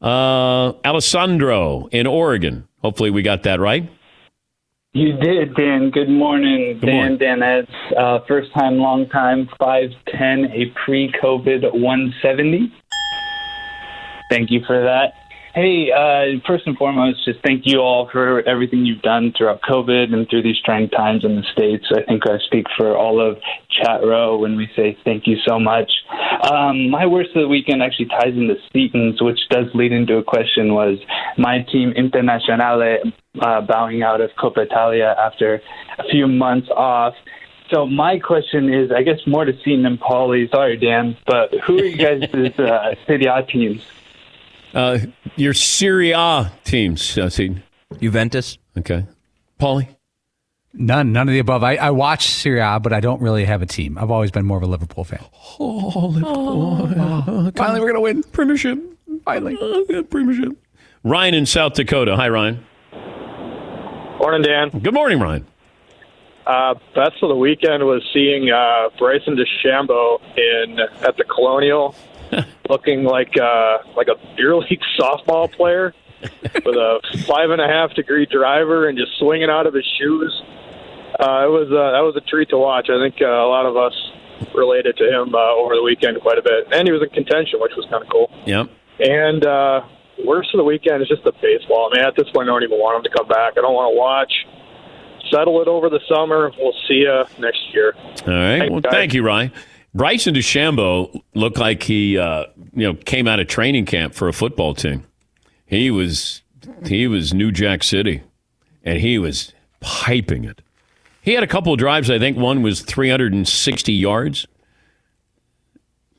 [0.00, 2.66] Uh, Alessandro in Oregon.
[2.78, 3.88] Hopefully we got that right.
[4.94, 5.88] You did, Dan.
[5.88, 6.96] Good morning, Good Dan.
[6.96, 7.18] morning.
[7.18, 7.96] Danettes.
[7.96, 9.48] Uh, first time, long time.
[9.58, 12.70] Five ten, a pre-COVID one seventy.
[14.28, 15.14] Thank you for that.
[15.54, 20.14] Hey, uh, first and foremost, just thank you all for everything you've done throughout COVID
[20.14, 21.84] and through these trying times in the states.
[21.94, 23.36] I think I speak for all of
[23.68, 25.92] chat row when we say thank you so much.
[26.50, 30.24] Um, my worst of the weekend actually ties into Seton's, which does lead into a
[30.24, 30.72] question.
[30.72, 30.98] Was
[31.36, 33.12] my team Internazionale
[33.42, 35.60] uh, bowing out of Coppa Italia after
[35.98, 37.12] a few months off?
[37.70, 40.50] So my question is, I guess more to Seaton and Paulie.
[40.50, 43.82] Sorry, Dan, but who are you guys' uh, City A teams?
[44.74, 44.98] Uh,
[45.36, 47.56] your Serie A teams, uh, see.
[48.00, 48.58] Juventus.
[48.78, 49.06] Okay.
[49.60, 49.88] Paulie?
[50.74, 51.62] none none of the above.
[51.62, 53.98] I, I watch Serie A, but I don't really have a team.
[53.98, 55.20] I've always been more of a Liverpool fan.
[55.60, 57.52] Oh, Liverpool.
[57.54, 58.22] Finally, we're gonna win.
[58.22, 58.78] Premiership.
[59.24, 59.58] Finally.
[59.60, 60.56] Uh, premiership.
[61.04, 62.16] Ryan in South Dakota.
[62.16, 62.64] Hi, Ryan.
[64.18, 64.70] Morning, Dan.
[64.80, 65.46] Good morning, Ryan.
[66.46, 71.94] Uh, best of the weekend was seeing uh, Bryson DeChambeau in at the Colonial,
[72.68, 77.92] looking like uh, like a beer league softball player with a five and a half
[77.94, 80.42] degree driver and just swinging out of his shoes.
[81.20, 82.88] Uh, it was uh, that was a treat to watch.
[82.88, 83.92] I think uh, a lot of us
[84.54, 87.60] related to him uh, over the weekend quite a bit, and he was in contention,
[87.60, 88.30] which was kind of cool.
[88.46, 88.70] Yep.
[89.00, 89.82] And uh,
[90.24, 91.90] worst of the weekend is just the baseball.
[91.92, 93.54] I mean, at this point, I don't even want him to come back.
[93.56, 94.32] I don't want to watch.
[95.30, 96.50] Settle it over the summer.
[96.58, 97.94] We'll see you next year.
[97.96, 98.58] All right.
[98.58, 98.92] Thanks, well, guys.
[98.92, 99.52] thank you, Ryan.
[99.94, 104.32] Bryson DeChambeau looked like he, uh, you know, came out of training camp for a
[104.32, 105.04] football team.
[105.66, 106.42] He was,
[106.86, 108.22] he was New Jack City,
[108.82, 110.62] and he was piping it.
[111.20, 112.10] He had a couple of drives.
[112.10, 114.46] I think one was 360 yards,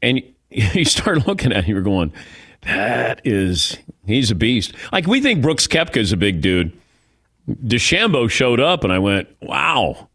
[0.02, 1.76] and you start looking at him.
[1.76, 2.14] You're going,
[2.62, 4.74] that is, he's a beast.
[4.92, 6.80] Like we think Brooks Koepka is a big dude.
[7.50, 10.10] DeChambeau showed up, and I went, wow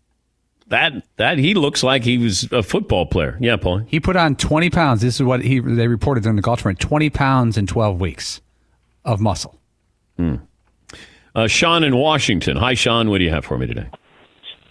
[0.68, 3.36] that that he looks like he was a football player.
[3.40, 3.78] Yeah, Paul.
[3.86, 5.00] He put on 20 pounds.
[5.00, 6.80] This is what he they reported during the golf tournament.
[6.80, 8.40] 20 pounds in 12 weeks
[9.04, 9.58] of muscle.
[11.34, 12.56] Uh, Sean in Washington.
[12.56, 13.10] Hi, Sean.
[13.10, 13.88] What do you have for me today?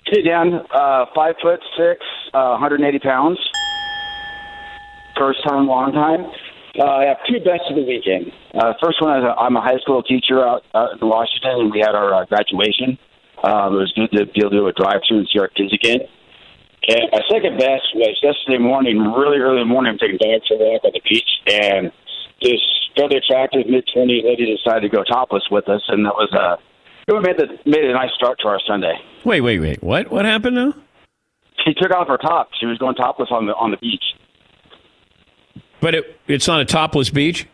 [0.05, 0.53] Hey, Dan.
[0.73, 2.01] Uh, five foot six,
[2.33, 3.39] uh, 180 pounds.
[5.17, 6.25] First time, long time.
[6.77, 8.31] Uh, I have two bets of the weekend.
[8.53, 11.71] Uh, first one is uh, I'm a high school teacher out, out in Washington, and
[11.71, 12.99] we had our uh, graduation.
[13.47, 15.71] Um, it was good to be able to do a drive-through and see our kids
[15.71, 16.03] again.
[16.87, 19.95] And my second best was yesterday morning, really early in the morning.
[19.95, 21.91] I'm taking dogs for a walk on the beach, and
[22.41, 22.59] this
[22.95, 26.59] fairly attractive mid 20s lady decided to go topless with us, and that was uh,
[27.07, 28.95] it made the made a nice start to our Sunday.
[29.23, 29.81] Wait, wait, wait.
[29.81, 30.11] What?
[30.11, 30.73] What happened now?
[31.65, 32.49] She took off her top.
[32.59, 34.03] She was going topless on the on the beach.
[35.79, 37.47] But it, it's not a topless beach.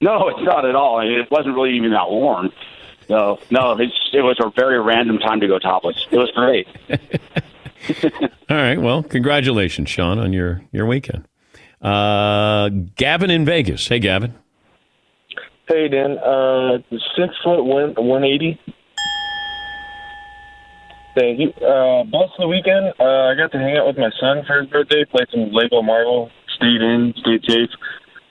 [0.00, 0.98] No, it's not at all.
[0.98, 2.50] I mean, it wasn't really even that warm.
[3.08, 6.06] No, no, it's, it was a very random time to go topless.
[6.10, 6.66] It was great.
[8.50, 8.80] All right.
[8.80, 11.26] Well, congratulations, Sean, on your your weekend.
[11.82, 13.86] Uh, Gavin in Vegas.
[13.86, 14.34] Hey, Gavin.
[15.68, 16.18] Hey, Dan.
[16.18, 16.78] Uh,
[17.16, 18.58] six foot one, 180.
[21.14, 21.50] Thank you.
[21.64, 22.92] Uh, best of the weekend.
[22.98, 25.80] Uh, I got to hang out with my son for his birthday, played some Lego
[25.80, 27.70] Marvel, stayed in, stayed safe.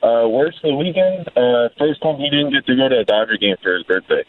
[0.03, 1.29] Uh, worst of the weekend.
[1.37, 4.23] Uh, first time he didn't get to go to a Dodger game for his birthday.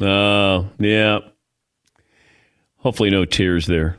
[0.00, 1.20] Uh, yeah.
[2.78, 3.96] Hopefully, no tears there.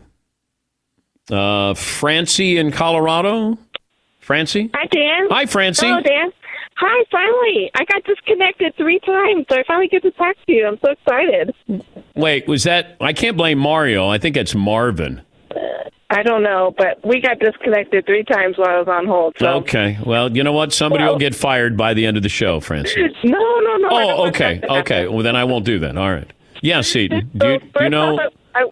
[1.30, 3.58] Uh, Francie in Colorado.
[4.20, 4.70] Francie.
[4.74, 5.28] Hi, Dan.
[5.30, 5.88] Hi, Francie.
[5.88, 6.32] Hello, Dan.
[6.76, 7.72] Hi, finally.
[7.76, 10.68] I got disconnected three times, so I finally get to talk to you.
[10.68, 11.54] I'm so excited.
[12.16, 12.98] Wait, was that?
[13.02, 14.08] I can't blame Mario.
[14.08, 15.22] I think it's Marvin.
[16.10, 19.36] I don't know, but we got disconnected three times while I was on hold.
[19.39, 19.48] So.
[19.56, 19.98] Okay.
[20.06, 20.72] Well, you know what?
[20.72, 23.10] Somebody Well- will get fired by the end of the show, Francie.
[23.24, 23.88] No, no, no.
[23.91, 24.56] Oh, okay.
[24.56, 24.78] that to happen.
[24.80, 25.08] Okay.
[25.08, 25.98] Well, then I won't do that.
[25.98, 26.32] All right.
[26.62, 27.30] Yeah, Seton.
[27.36, 28.15] Do you, do you know?
[28.15, 28.63] off, I,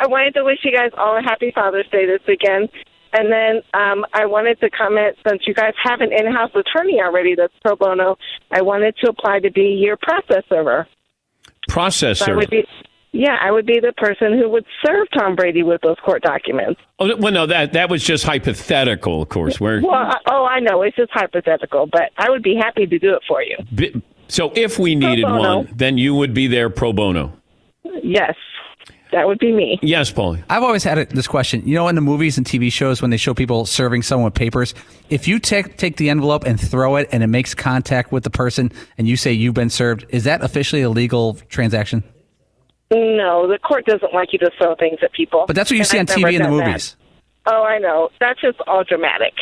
[0.00, 2.68] I wanted to wish you guys all a happy Father's Day this weekend.
[3.12, 7.00] And then um, I wanted to comment since you guys have an in house attorney
[7.00, 8.16] already that's pro bono,
[8.50, 10.86] I wanted to apply to be your process server.
[11.68, 12.64] So I Processor.
[13.12, 15.96] Would be, yeah, I would be the person who would serve Tom Brady with those
[16.04, 16.80] court documents.
[16.98, 19.60] Oh, well, no, that that was just hypothetical, of course.
[19.60, 22.98] Where Well, I, oh, I know it's just hypothetical, but I would be happy to
[22.98, 23.56] do it for you.
[23.72, 27.32] bi- so if we needed one, then you would be there pro bono.
[28.02, 28.34] Yes,
[29.12, 29.78] that would be me.
[29.80, 30.42] Yes, Paulie.
[30.50, 31.66] I've always had it, this question.
[31.66, 34.34] You know, in the movies and TV shows, when they show people serving someone with
[34.34, 34.74] papers,
[35.08, 38.30] if you take take the envelope and throw it, and it makes contact with the
[38.30, 42.04] person, and you say you've been served, is that officially a legal transaction?
[42.90, 45.44] No, the court doesn't like you to throw things at people.
[45.46, 46.66] But that's what you And see on I've TV and the done that.
[46.66, 46.96] movies.
[47.46, 48.08] Oh, I know.
[48.20, 49.34] That's just all dramatic.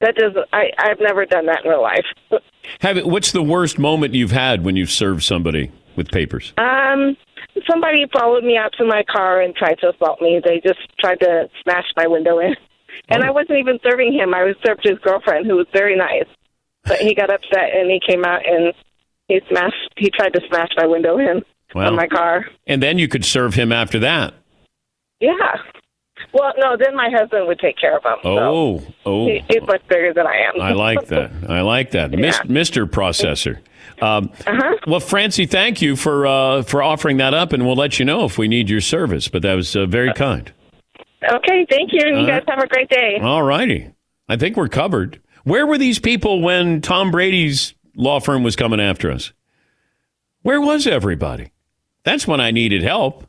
[0.00, 0.46] That doesn't.
[0.52, 2.04] I I've never done that in real life.
[2.80, 6.52] Have it, what's the worst moment you've had when you've served somebody with papers?
[6.58, 7.16] Um,
[7.68, 10.40] somebody followed me out to my car and tried to assault me.
[10.44, 12.54] They just tried to smash my window in,
[13.08, 13.26] and Oh.
[13.26, 14.34] I wasn't even serving him.
[14.34, 16.26] I was served his girlfriend, who was very nice.
[16.84, 18.74] But he got upset and he came out and
[19.28, 19.90] he smashed.
[19.96, 21.42] He tried to smash my window in
[21.74, 21.88] Wow.
[21.88, 22.46] on my car.
[22.66, 24.34] And then you could serve him after that.
[25.20, 25.32] Yeah.
[26.32, 26.76] Well, no.
[26.76, 28.18] Then my husband would take care of him.
[28.24, 29.26] Oh, oh.
[29.26, 30.60] He, he's much bigger than I am.
[30.60, 31.30] I like that.
[31.48, 32.86] I like that, Mis- Mr.
[32.86, 33.58] Processor.
[34.02, 34.76] Um, Uh-huh.
[34.86, 38.24] Well, Francie, thank you for uh, for offering that up, and we'll let you know
[38.24, 39.28] if we need your service.
[39.28, 40.52] But that was uh, very kind.
[41.22, 42.06] Okay, thank you.
[42.06, 43.18] You All guys have a great day.
[43.22, 43.90] All righty,
[44.28, 45.20] I think we're covered.
[45.44, 49.32] Where were these people when Tom Brady's law firm was coming after us?
[50.42, 51.50] Where was everybody?
[52.04, 53.26] That's when I needed help.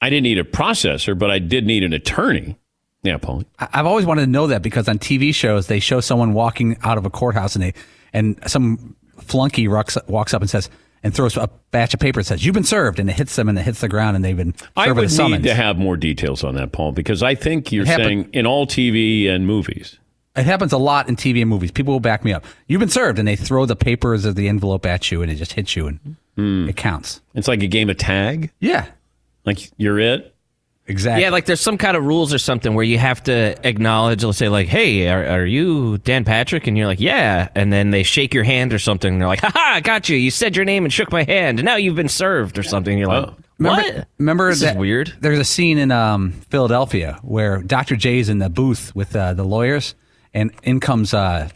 [0.00, 2.56] I didn't need a processor, but I did need an attorney.
[3.02, 3.44] Yeah, Paul.
[3.58, 6.96] I've always wanted to know that because on TV shows they show someone walking out
[6.98, 7.74] of a courthouse and they
[8.12, 10.70] and some flunky walks, walks up and says
[11.02, 13.48] and throws a batch of paper and says you've been served and it hits them
[13.48, 15.96] and it hits the ground and they've been served I would need to have more
[15.98, 19.46] details on that, Paul, because I think you're It happened- saying in all TV and
[19.46, 19.98] movies.
[20.36, 21.70] It happens a lot in TV and movies.
[21.70, 22.44] People will back me up.
[22.66, 25.36] You've been served, and they throw the papers of the envelope at you, and it
[25.36, 27.20] just hits you, and it counts.
[27.34, 28.50] It's like a game of tag.
[28.60, 28.86] Yeah,
[29.44, 30.34] like you're it.
[30.86, 31.22] Exactly.
[31.22, 34.36] Yeah, like there's some kind of rules or something where you have to acknowledge, let's
[34.36, 36.66] say, like, hey, are, are you Dan Patrick?
[36.66, 37.48] And you're like, yeah.
[37.54, 39.14] And then they shake your hand or something.
[39.14, 40.16] And they're like, haha, I got you.
[40.18, 41.58] You said your name and shook my hand.
[41.58, 42.98] And now you've been served or something.
[42.98, 44.08] You're like, Remember, what?
[44.18, 45.14] remember This is weird.
[45.20, 47.96] There's a scene in um, Philadelphia where Dr.
[47.96, 49.94] J's in the booth with uh, the lawyers,
[50.34, 51.48] and in comes uh,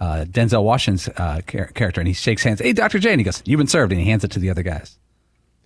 [0.00, 2.60] uh, Denzel Washington's uh, char- character, and he shakes hands.
[2.60, 2.98] Hey, Dr.
[2.98, 4.98] J, and he goes, "You've been served," and he hands it to the other guys.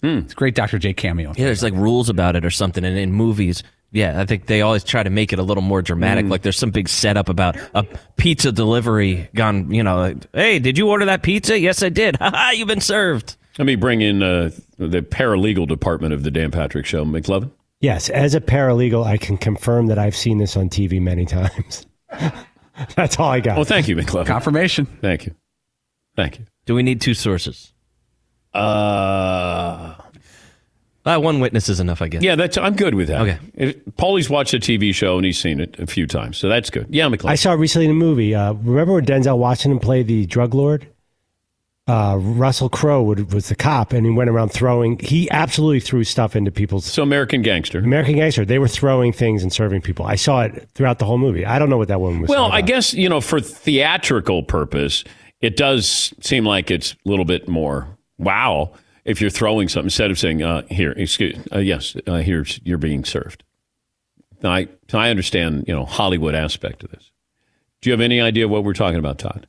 [0.04, 0.78] It's a great Dr.
[0.78, 1.32] J cameo.
[1.36, 2.84] Yeah, there's like rules about it or something.
[2.84, 5.80] And in movies, yeah, I think they always try to make it a little more
[5.80, 6.24] dramatic.
[6.24, 6.30] Mm.
[6.30, 7.84] Like there's some big setup about a
[8.16, 11.58] pizza delivery gone, you know, like, hey, did you order that pizza?
[11.58, 12.16] Yes, I did.
[12.22, 13.36] Ha ha, you've been served.
[13.58, 17.50] Let me bring in uh, the paralegal department of the Dan Patrick Show, McLovin.
[17.80, 21.86] Yes, as a paralegal, I can confirm that I've seen this on TV many times.
[22.96, 23.56] That's all I got.
[23.56, 24.26] Well, thank you, McLovin.
[24.26, 24.86] Confirmation.
[25.00, 25.34] Thank you.
[26.16, 26.46] Thank you.
[26.66, 27.72] Do we need two sources?
[28.54, 29.94] Uh,
[31.04, 32.22] uh, one witness is enough, I guess.
[32.22, 32.56] Yeah, that's.
[32.58, 33.22] I'm good with that.
[33.22, 33.38] Okay.
[33.54, 36.70] If, Paulie's watched a TV show and he's seen it a few times, so that's
[36.70, 36.86] good.
[36.90, 37.30] Yeah, McLovin.
[37.30, 38.34] I saw recently in a movie.
[38.34, 40.86] Uh, remember when Denzel Washington played the drug lord?
[41.88, 44.98] Uh, Russell Crowe would, was the cop, and he went around throwing.
[44.98, 46.84] He absolutely threw stuff into people's.
[46.84, 47.80] So American Gangster.
[47.80, 48.44] American Gangster.
[48.44, 50.06] They were throwing things and serving people.
[50.06, 51.44] I saw it throughout the whole movie.
[51.44, 52.28] I don't know what that one was.
[52.28, 52.52] Well.
[52.52, 55.02] I guess you know for theatrical purpose,
[55.40, 58.72] it does seem like it's a little bit more wow
[59.04, 62.78] if you're throwing something instead of saying uh, here, excuse, uh, yes, uh, here's you're
[62.78, 63.42] being served.
[64.44, 67.10] I I understand you know Hollywood aspect of this.
[67.80, 69.48] Do you have any idea what we're talking about, Todd?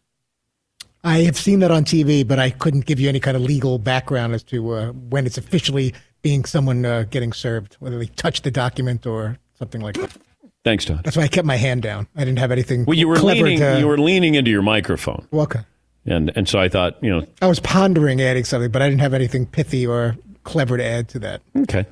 [1.04, 3.78] I have seen that on TV, but I couldn't give you any kind of legal
[3.78, 8.44] background as to uh, when it's officially being someone uh, getting served, whether they touched
[8.46, 10.16] the document or something like that.
[10.64, 11.02] Thanks, Todd.
[11.04, 12.08] That's why I kept my hand down.
[12.16, 12.86] I didn't have anything.
[12.86, 15.60] Well, you were leaning to, you were leaning into your microphone, Well, okay.
[16.06, 19.02] and and so I thought you know I was pondering adding something, but I didn't
[19.02, 21.42] have anything pithy or clever to add to that.
[21.64, 21.86] okay,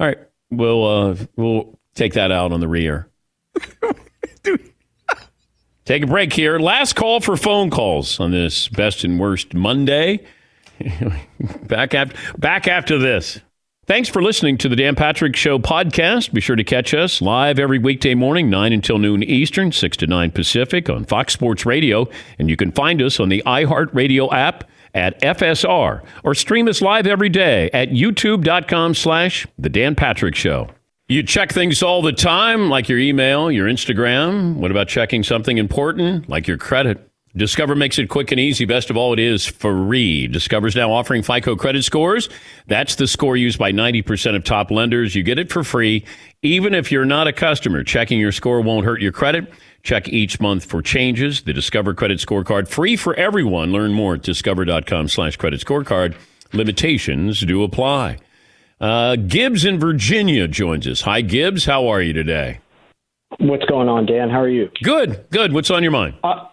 [0.00, 0.18] all right,
[0.50, 3.08] we'll uh, we'll take that out on the rear.
[5.84, 6.58] Take a break here.
[6.58, 10.24] Last call for phone calls on this best and worst Monday.
[11.62, 13.40] back after back after this.
[13.86, 16.32] Thanks for listening to the Dan Patrick Show podcast.
[16.32, 20.06] Be sure to catch us live every weekday morning, 9 until noon Eastern, 6 to
[20.06, 22.08] 9 Pacific on Fox Sports Radio.
[22.38, 24.64] And you can find us on the iHeartRadio app
[24.94, 30.70] at FSR or stream us live every day at youtube.com slash The Dan Patrick Show.
[31.14, 34.56] You check things all the time, like your email, your Instagram.
[34.56, 37.08] What about checking something important, like your credit?
[37.36, 38.64] Discover makes it quick and easy.
[38.64, 40.26] Best of all, it is free.
[40.26, 42.28] Discover's now offering FICO credit scores.
[42.66, 45.14] That's the score used by 90% of top lenders.
[45.14, 46.04] You get it for free,
[46.42, 47.84] even if you're not a customer.
[47.84, 49.52] Checking your score won't hurt your credit.
[49.84, 51.42] Check each month for changes.
[51.42, 53.70] The Discover Credit Scorecard, free for everyone.
[53.70, 56.16] Learn more at discover.com slash credit scorecard.
[56.52, 58.18] Limitations do apply.
[58.80, 61.02] Uh, Gibbs in Virginia joins us.
[61.02, 61.64] Hi, Gibbs.
[61.64, 62.60] How are you today?
[63.38, 64.30] What's going on, Dan?
[64.30, 64.70] How are you?
[64.82, 65.52] Good, good.
[65.52, 66.16] What's on your mind?
[66.22, 66.46] Uh,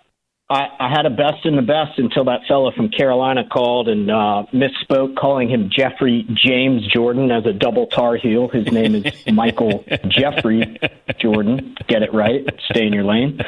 [0.50, 4.12] I, I had a best in the best until that fellow from Carolina called and
[4.12, 8.50] uh, misspoke, calling him Jeffrey James Jordan as a double Tar Heel.
[8.50, 10.78] His name is Michael Jeffrey
[11.20, 11.76] Jordan.
[11.88, 12.46] Get it right.
[12.70, 13.40] Stay in your lane.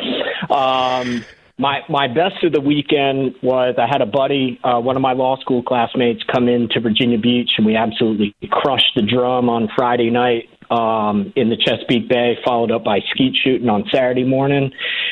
[0.50, 1.26] Um,
[1.64, 5.14] my my best of the weekend was I had a buddy, uh, one of my
[5.14, 9.70] law school classmates, come in to Virginia Beach, and we absolutely crushed the drum on
[9.74, 14.72] Friday night um, in the Chesapeake Bay, followed up by skeet shooting on Saturday morning,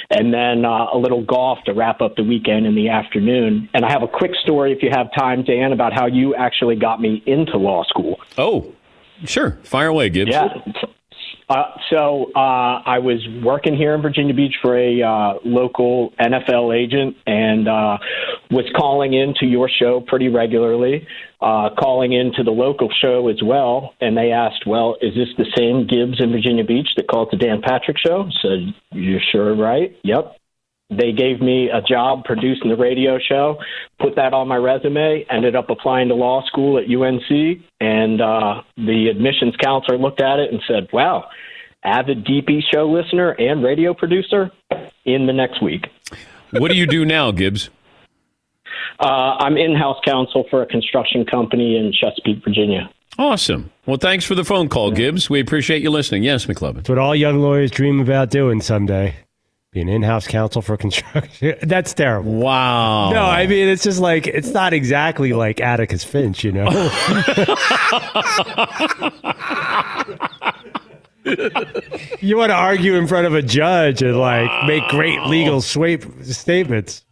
[0.10, 3.70] and then uh, a little golf to wrap up the weekend in the afternoon.
[3.74, 6.76] And I have a quick story, if you have time, Dan, about how you actually
[6.76, 8.20] got me into law school.
[8.38, 8.76] Oh,
[9.24, 9.58] sure.
[9.64, 10.32] Fire away, Gibbs.
[10.32, 10.50] Yeah.
[11.50, 16.76] Uh, so uh, I was working here in Virginia Beach for a uh, local NFL
[16.76, 17.98] agent and uh,
[18.50, 21.08] was calling into your show pretty regularly,
[21.42, 23.94] uh, calling into the local show as well.
[24.00, 27.38] And they asked, "Well, is this the same Gibbs in Virginia Beach that called the
[27.38, 29.96] Dan Patrick Show?" I said, "You're sure, right?
[30.04, 30.38] Yep."
[30.92, 33.58] They gave me a job producing the radio show,
[34.02, 38.62] put that on my resume, ended up applying to law school at UNC, and uh,
[38.76, 41.30] the admissions counselor looked at it and said, "Wow,
[41.84, 44.52] avid DP show listener and radio producer
[45.06, 45.88] in the next week."
[46.52, 47.70] What do you do now, Gibbs?
[49.00, 52.90] Uh, I'm in-house counsel for a construction company in Chesapeake, Virginia.
[53.18, 53.72] Awesome.
[53.86, 55.30] Well, thanks for the phone call, Gibbs.
[55.30, 56.24] We appreciate you listening.
[56.24, 56.80] Yes, McLovin.
[56.80, 59.16] It's what all young lawyers dream about doing someday.
[59.72, 61.56] Be an in-house counsel for construction.
[61.64, 62.34] That's terrible.
[62.34, 63.12] Wow.
[63.12, 66.66] No, I mean it's just like it's not exactly like Atticus Finch, you know.
[72.20, 76.04] you want to argue in front of a judge and like make great legal sweep
[76.24, 77.06] statements.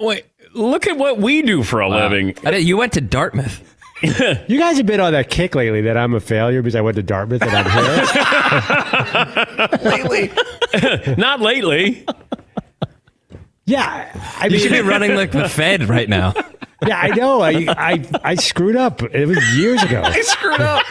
[0.00, 0.24] Wait,
[0.54, 2.34] look at what we do for a living.
[2.50, 3.71] You went to Dartmouth.
[4.48, 6.96] You guys have been on that kick lately that I'm a failure because I went
[6.96, 7.70] to Dartmouth and I'm
[9.80, 9.90] here.
[9.90, 11.14] lately.
[11.16, 12.04] Not lately.
[13.64, 16.34] Yeah, I you mean, should be running like the Fed right now.
[16.86, 17.40] Yeah, I know.
[17.40, 19.02] I, I I screwed up.
[19.02, 20.02] It was years ago.
[20.04, 20.84] I screwed up.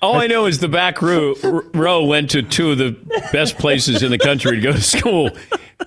[0.00, 1.34] All I know is the back row,
[1.74, 2.96] row went to two of the
[3.32, 5.30] best places in the country to go to school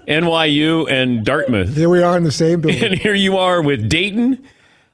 [0.08, 1.76] NYU and Dartmouth.
[1.76, 2.82] Here we are in the same building.
[2.82, 4.42] And here you are with Dayton,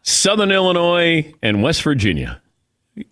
[0.04, 2.42] Southern Illinois, and West Virginia.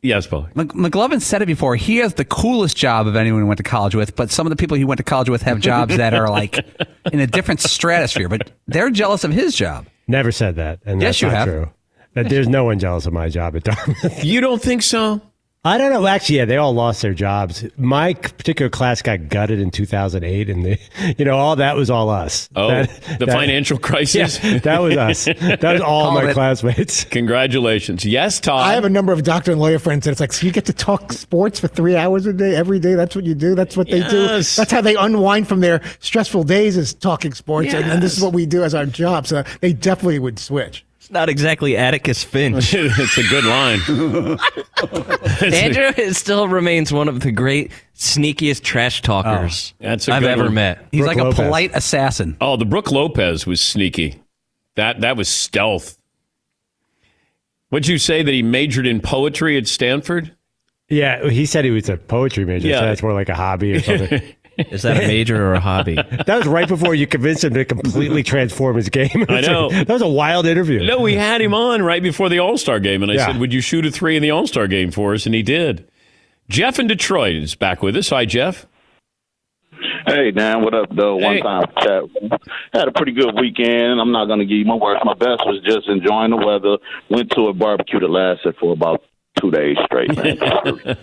[0.01, 0.47] Yes, Paul.
[0.55, 1.75] Mc- McLovin said it before.
[1.75, 4.49] He has the coolest job of anyone he went to college with, but some of
[4.49, 6.57] the people he went to college with have jobs that are like
[7.13, 9.87] in a different stratosphere, but they're jealous of his job.
[10.07, 10.79] Never said that.
[10.85, 11.47] And Yes, that's you not have.
[11.47, 11.69] true.
[12.15, 14.23] That there's no one jealous of my job at Dartmouth.
[14.25, 15.21] You don't think so?
[15.65, 16.07] I don't know.
[16.07, 17.65] Actually, yeah, they all lost their jobs.
[17.75, 20.79] My particular class got gutted in 2008, and they,
[21.17, 22.47] you know, all that was all us.
[22.55, 22.89] Oh, That-
[23.19, 24.41] the that- financial crisis?
[24.41, 25.25] Yeah, that was us.
[25.59, 26.33] That was all Called my it.
[26.33, 27.03] classmates.
[27.11, 28.05] Congratulations.
[28.05, 28.65] Yes, Todd.
[28.65, 30.65] I have a number of doctor and lawyer friends that it's like, so you get
[30.67, 32.95] to talk sports for three hours a day, every day.
[32.95, 33.53] That's what you do.
[33.53, 34.27] That's what they do.
[34.27, 37.73] That's how they unwind from their stressful days is talking sports.
[37.73, 39.27] And, and this is what we do as our job.
[39.27, 40.85] So they definitely would switch.
[41.09, 42.71] It's not exactly Atticus Finch.
[42.77, 43.79] it's a good line.
[45.53, 50.23] Andrew is- still remains one of the great, sneakiest trash talkers oh, That's a I've
[50.23, 50.53] ever one.
[50.53, 50.85] met.
[50.91, 52.37] He's like a polite assassin.
[52.39, 54.21] Oh, the Brook Lopez was sneaky.
[54.75, 55.97] That that was stealth.
[57.71, 60.35] Would you say that he majored in poetry at Stanford?
[60.89, 62.67] Yeah, he said he was a poetry major.
[62.67, 62.81] Yeah.
[62.81, 64.21] So that's more like a hobby or something.
[64.71, 65.95] Is that a major or a hobby?
[66.25, 69.25] that was right before you convinced him to completely transform his game.
[69.29, 69.69] I know.
[69.69, 70.83] that was a wild interview.
[70.83, 73.27] No, we had him on right before the All Star game, and I Yeah.
[73.27, 75.41] said, "Would you shoot a three in the All Star game for us?" And he
[75.43, 75.87] did.
[76.49, 78.09] Jeff in Detroit is back with us.
[78.09, 78.65] Hi, Jeff.
[80.07, 81.15] Hey Dan, what up though?
[81.17, 81.41] One Hey.
[81.41, 82.03] time chat.
[82.73, 84.01] Had a pretty good weekend.
[84.01, 85.05] I'm not gonna give you my worst.
[85.05, 86.77] My best was just enjoying the weather.
[87.09, 89.03] Went to a barbecue that lasted for about
[89.39, 90.37] two days straight, man.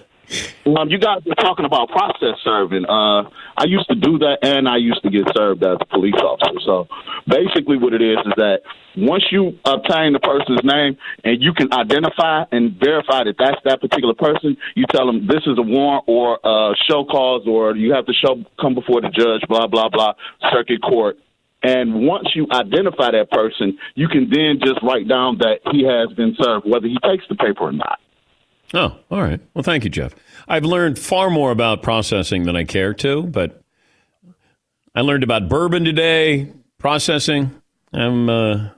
[0.66, 2.84] um, you guys were talking about process serving.
[2.84, 6.16] Uh, I used to do that, and I used to get served as a police
[6.16, 6.58] officer.
[6.64, 6.88] So
[7.26, 8.60] basically, what it is is that
[8.96, 13.80] once you obtain the person's name and you can identify and verify that that's that
[13.80, 17.92] particular person, you tell them this is a warrant or a show cause, or you
[17.92, 20.14] have to show come before the judge, blah blah blah,
[20.50, 21.18] circuit court.
[21.62, 26.14] And once you identify that person, you can then just write down that he has
[26.16, 27.98] been served, whether he takes the paper or not.
[28.74, 29.40] Oh, all right.
[29.54, 30.14] Well, thank you, Jeff.
[30.48, 33.62] I've learned far more about processing than I care to, but
[34.94, 37.60] I learned about bourbon today, processing.
[37.92, 38.68] Um, uh,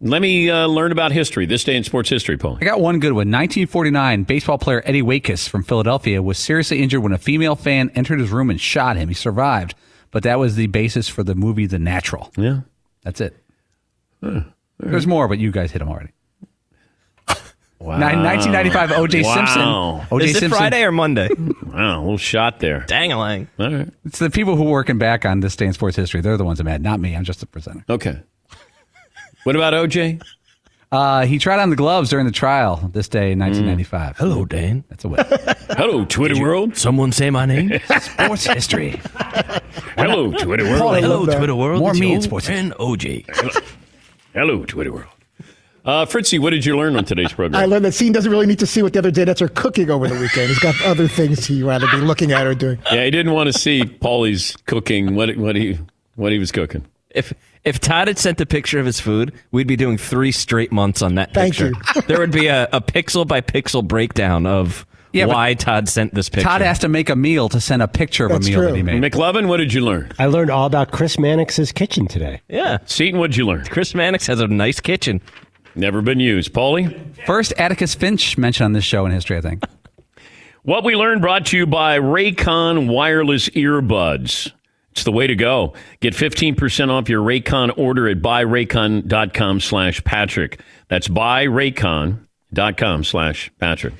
[0.00, 1.46] let me uh, learn about history.
[1.46, 2.58] This day in sports history, Paul.
[2.60, 3.30] I got one good one.
[3.30, 8.20] 1949, baseball player Eddie Waitkus from Philadelphia was seriously injured when a female fan entered
[8.20, 9.08] his room and shot him.
[9.08, 9.74] He survived,
[10.10, 12.30] but that was the basis for the movie The Natural.
[12.36, 12.60] Yeah.
[13.02, 13.36] That's it.
[14.78, 16.10] There's more, but you guys hit them already.
[17.84, 17.98] Wow.
[17.98, 19.22] 1995, O.J.
[19.22, 19.34] Wow.
[19.34, 20.06] Simpson.
[20.10, 20.24] O.J.
[20.24, 21.28] Is it Friday or Monday?
[21.74, 22.84] Wow, a little shot there.
[22.86, 23.48] Dang-a-lang.
[23.58, 23.88] All right.
[24.04, 26.20] It's the people who are working back on this day in sports history.
[26.20, 27.16] They're the ones that mad, at, not me.
[27.16, 27.84] I'm just a presenter.
[27.90, 28.22] Okay.
[29.42, 30.22] What about OJ?
[30.92, 34.16] Uh, he tried on the gloves during the trial this day in 1995.
[34.16, 34.84] Hello, Dan.
[34.88, 35.24] That's a win.
[35.70, 36.76] Hello, Twitter world.
[36.76, 37.72] Someone say my name.
[38.00, 39.00] sports history.
[39.96, 40.96] Hello, Twitter world.
[40.96, 41.26] Hello.
[41.26, 41.80] Twitter world.
[41.80, 43.26] More It's me in your sports friend OJ.
[44.32, 45.08] Hello, Twitter world.
[45.84, 47.60] Uh, Fritzy, what did you learn on today's program?
[47.60, 49.90] I learned that Scene doesn't really need to see what the other Danettes are cooking
[49.90, 50.48] over the weekend.
[50.48, 52.78] He's got other things he'd rather be looking at or doing.
[52.90, 55.14] yeah, he didn't want to see Paulie's cooking.
[55.14, 55.78] What what he
[56.14, 56.86] what he was cooking.
[57.10, 60.72] If if Todd had sent a picture of his food, we'd be doing three straight
[60.72, 61.72] months on that Thank picture.
[62.08, 66.28] there would be a, a pixel by pixel breakdown of Yeah, why Todd sent this
[66.30, 66.48] picture.
[66.48, 68.68] Todd has to make a meal to send a picture of That's a meal true.
[68.70, 69.00] that he made.
[69.12, 70.10] McLovin, what did you learn?
[70.18, 72.40] I learned all about Chris Mannix's kitchen today.
[72.48, 73.64] yeah, Seton, what did you learn?
[73.66, 75.20] Chris Mannix has a nice kitchen.
[75.74, 76.52] Never been used.
[76.52, 77.14] Paulie?
[77.26, 79.64] First Atticus Finch mentioned on this show in history, I think.
[80.66, 84.50] What we learned brought to you by Raycon wireless earbuds.
[84.92, 85.74] It's the way to go.
[86.00, 90.60] Get 15% off your Raycon order at buyraycon.com slash Patrick.
[90.88, 93.92] That's buyraycon.com slash Patrick.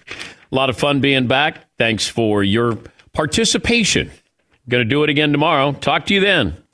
[0.51, 1.66] A lot of fun being back.
[1.77, 2.79] Thanks for your
[3.12, 4.11] participation.
[4.66, 5.72] Going to do it again tomorrow.
[5.72, 6.57] Talk to you then.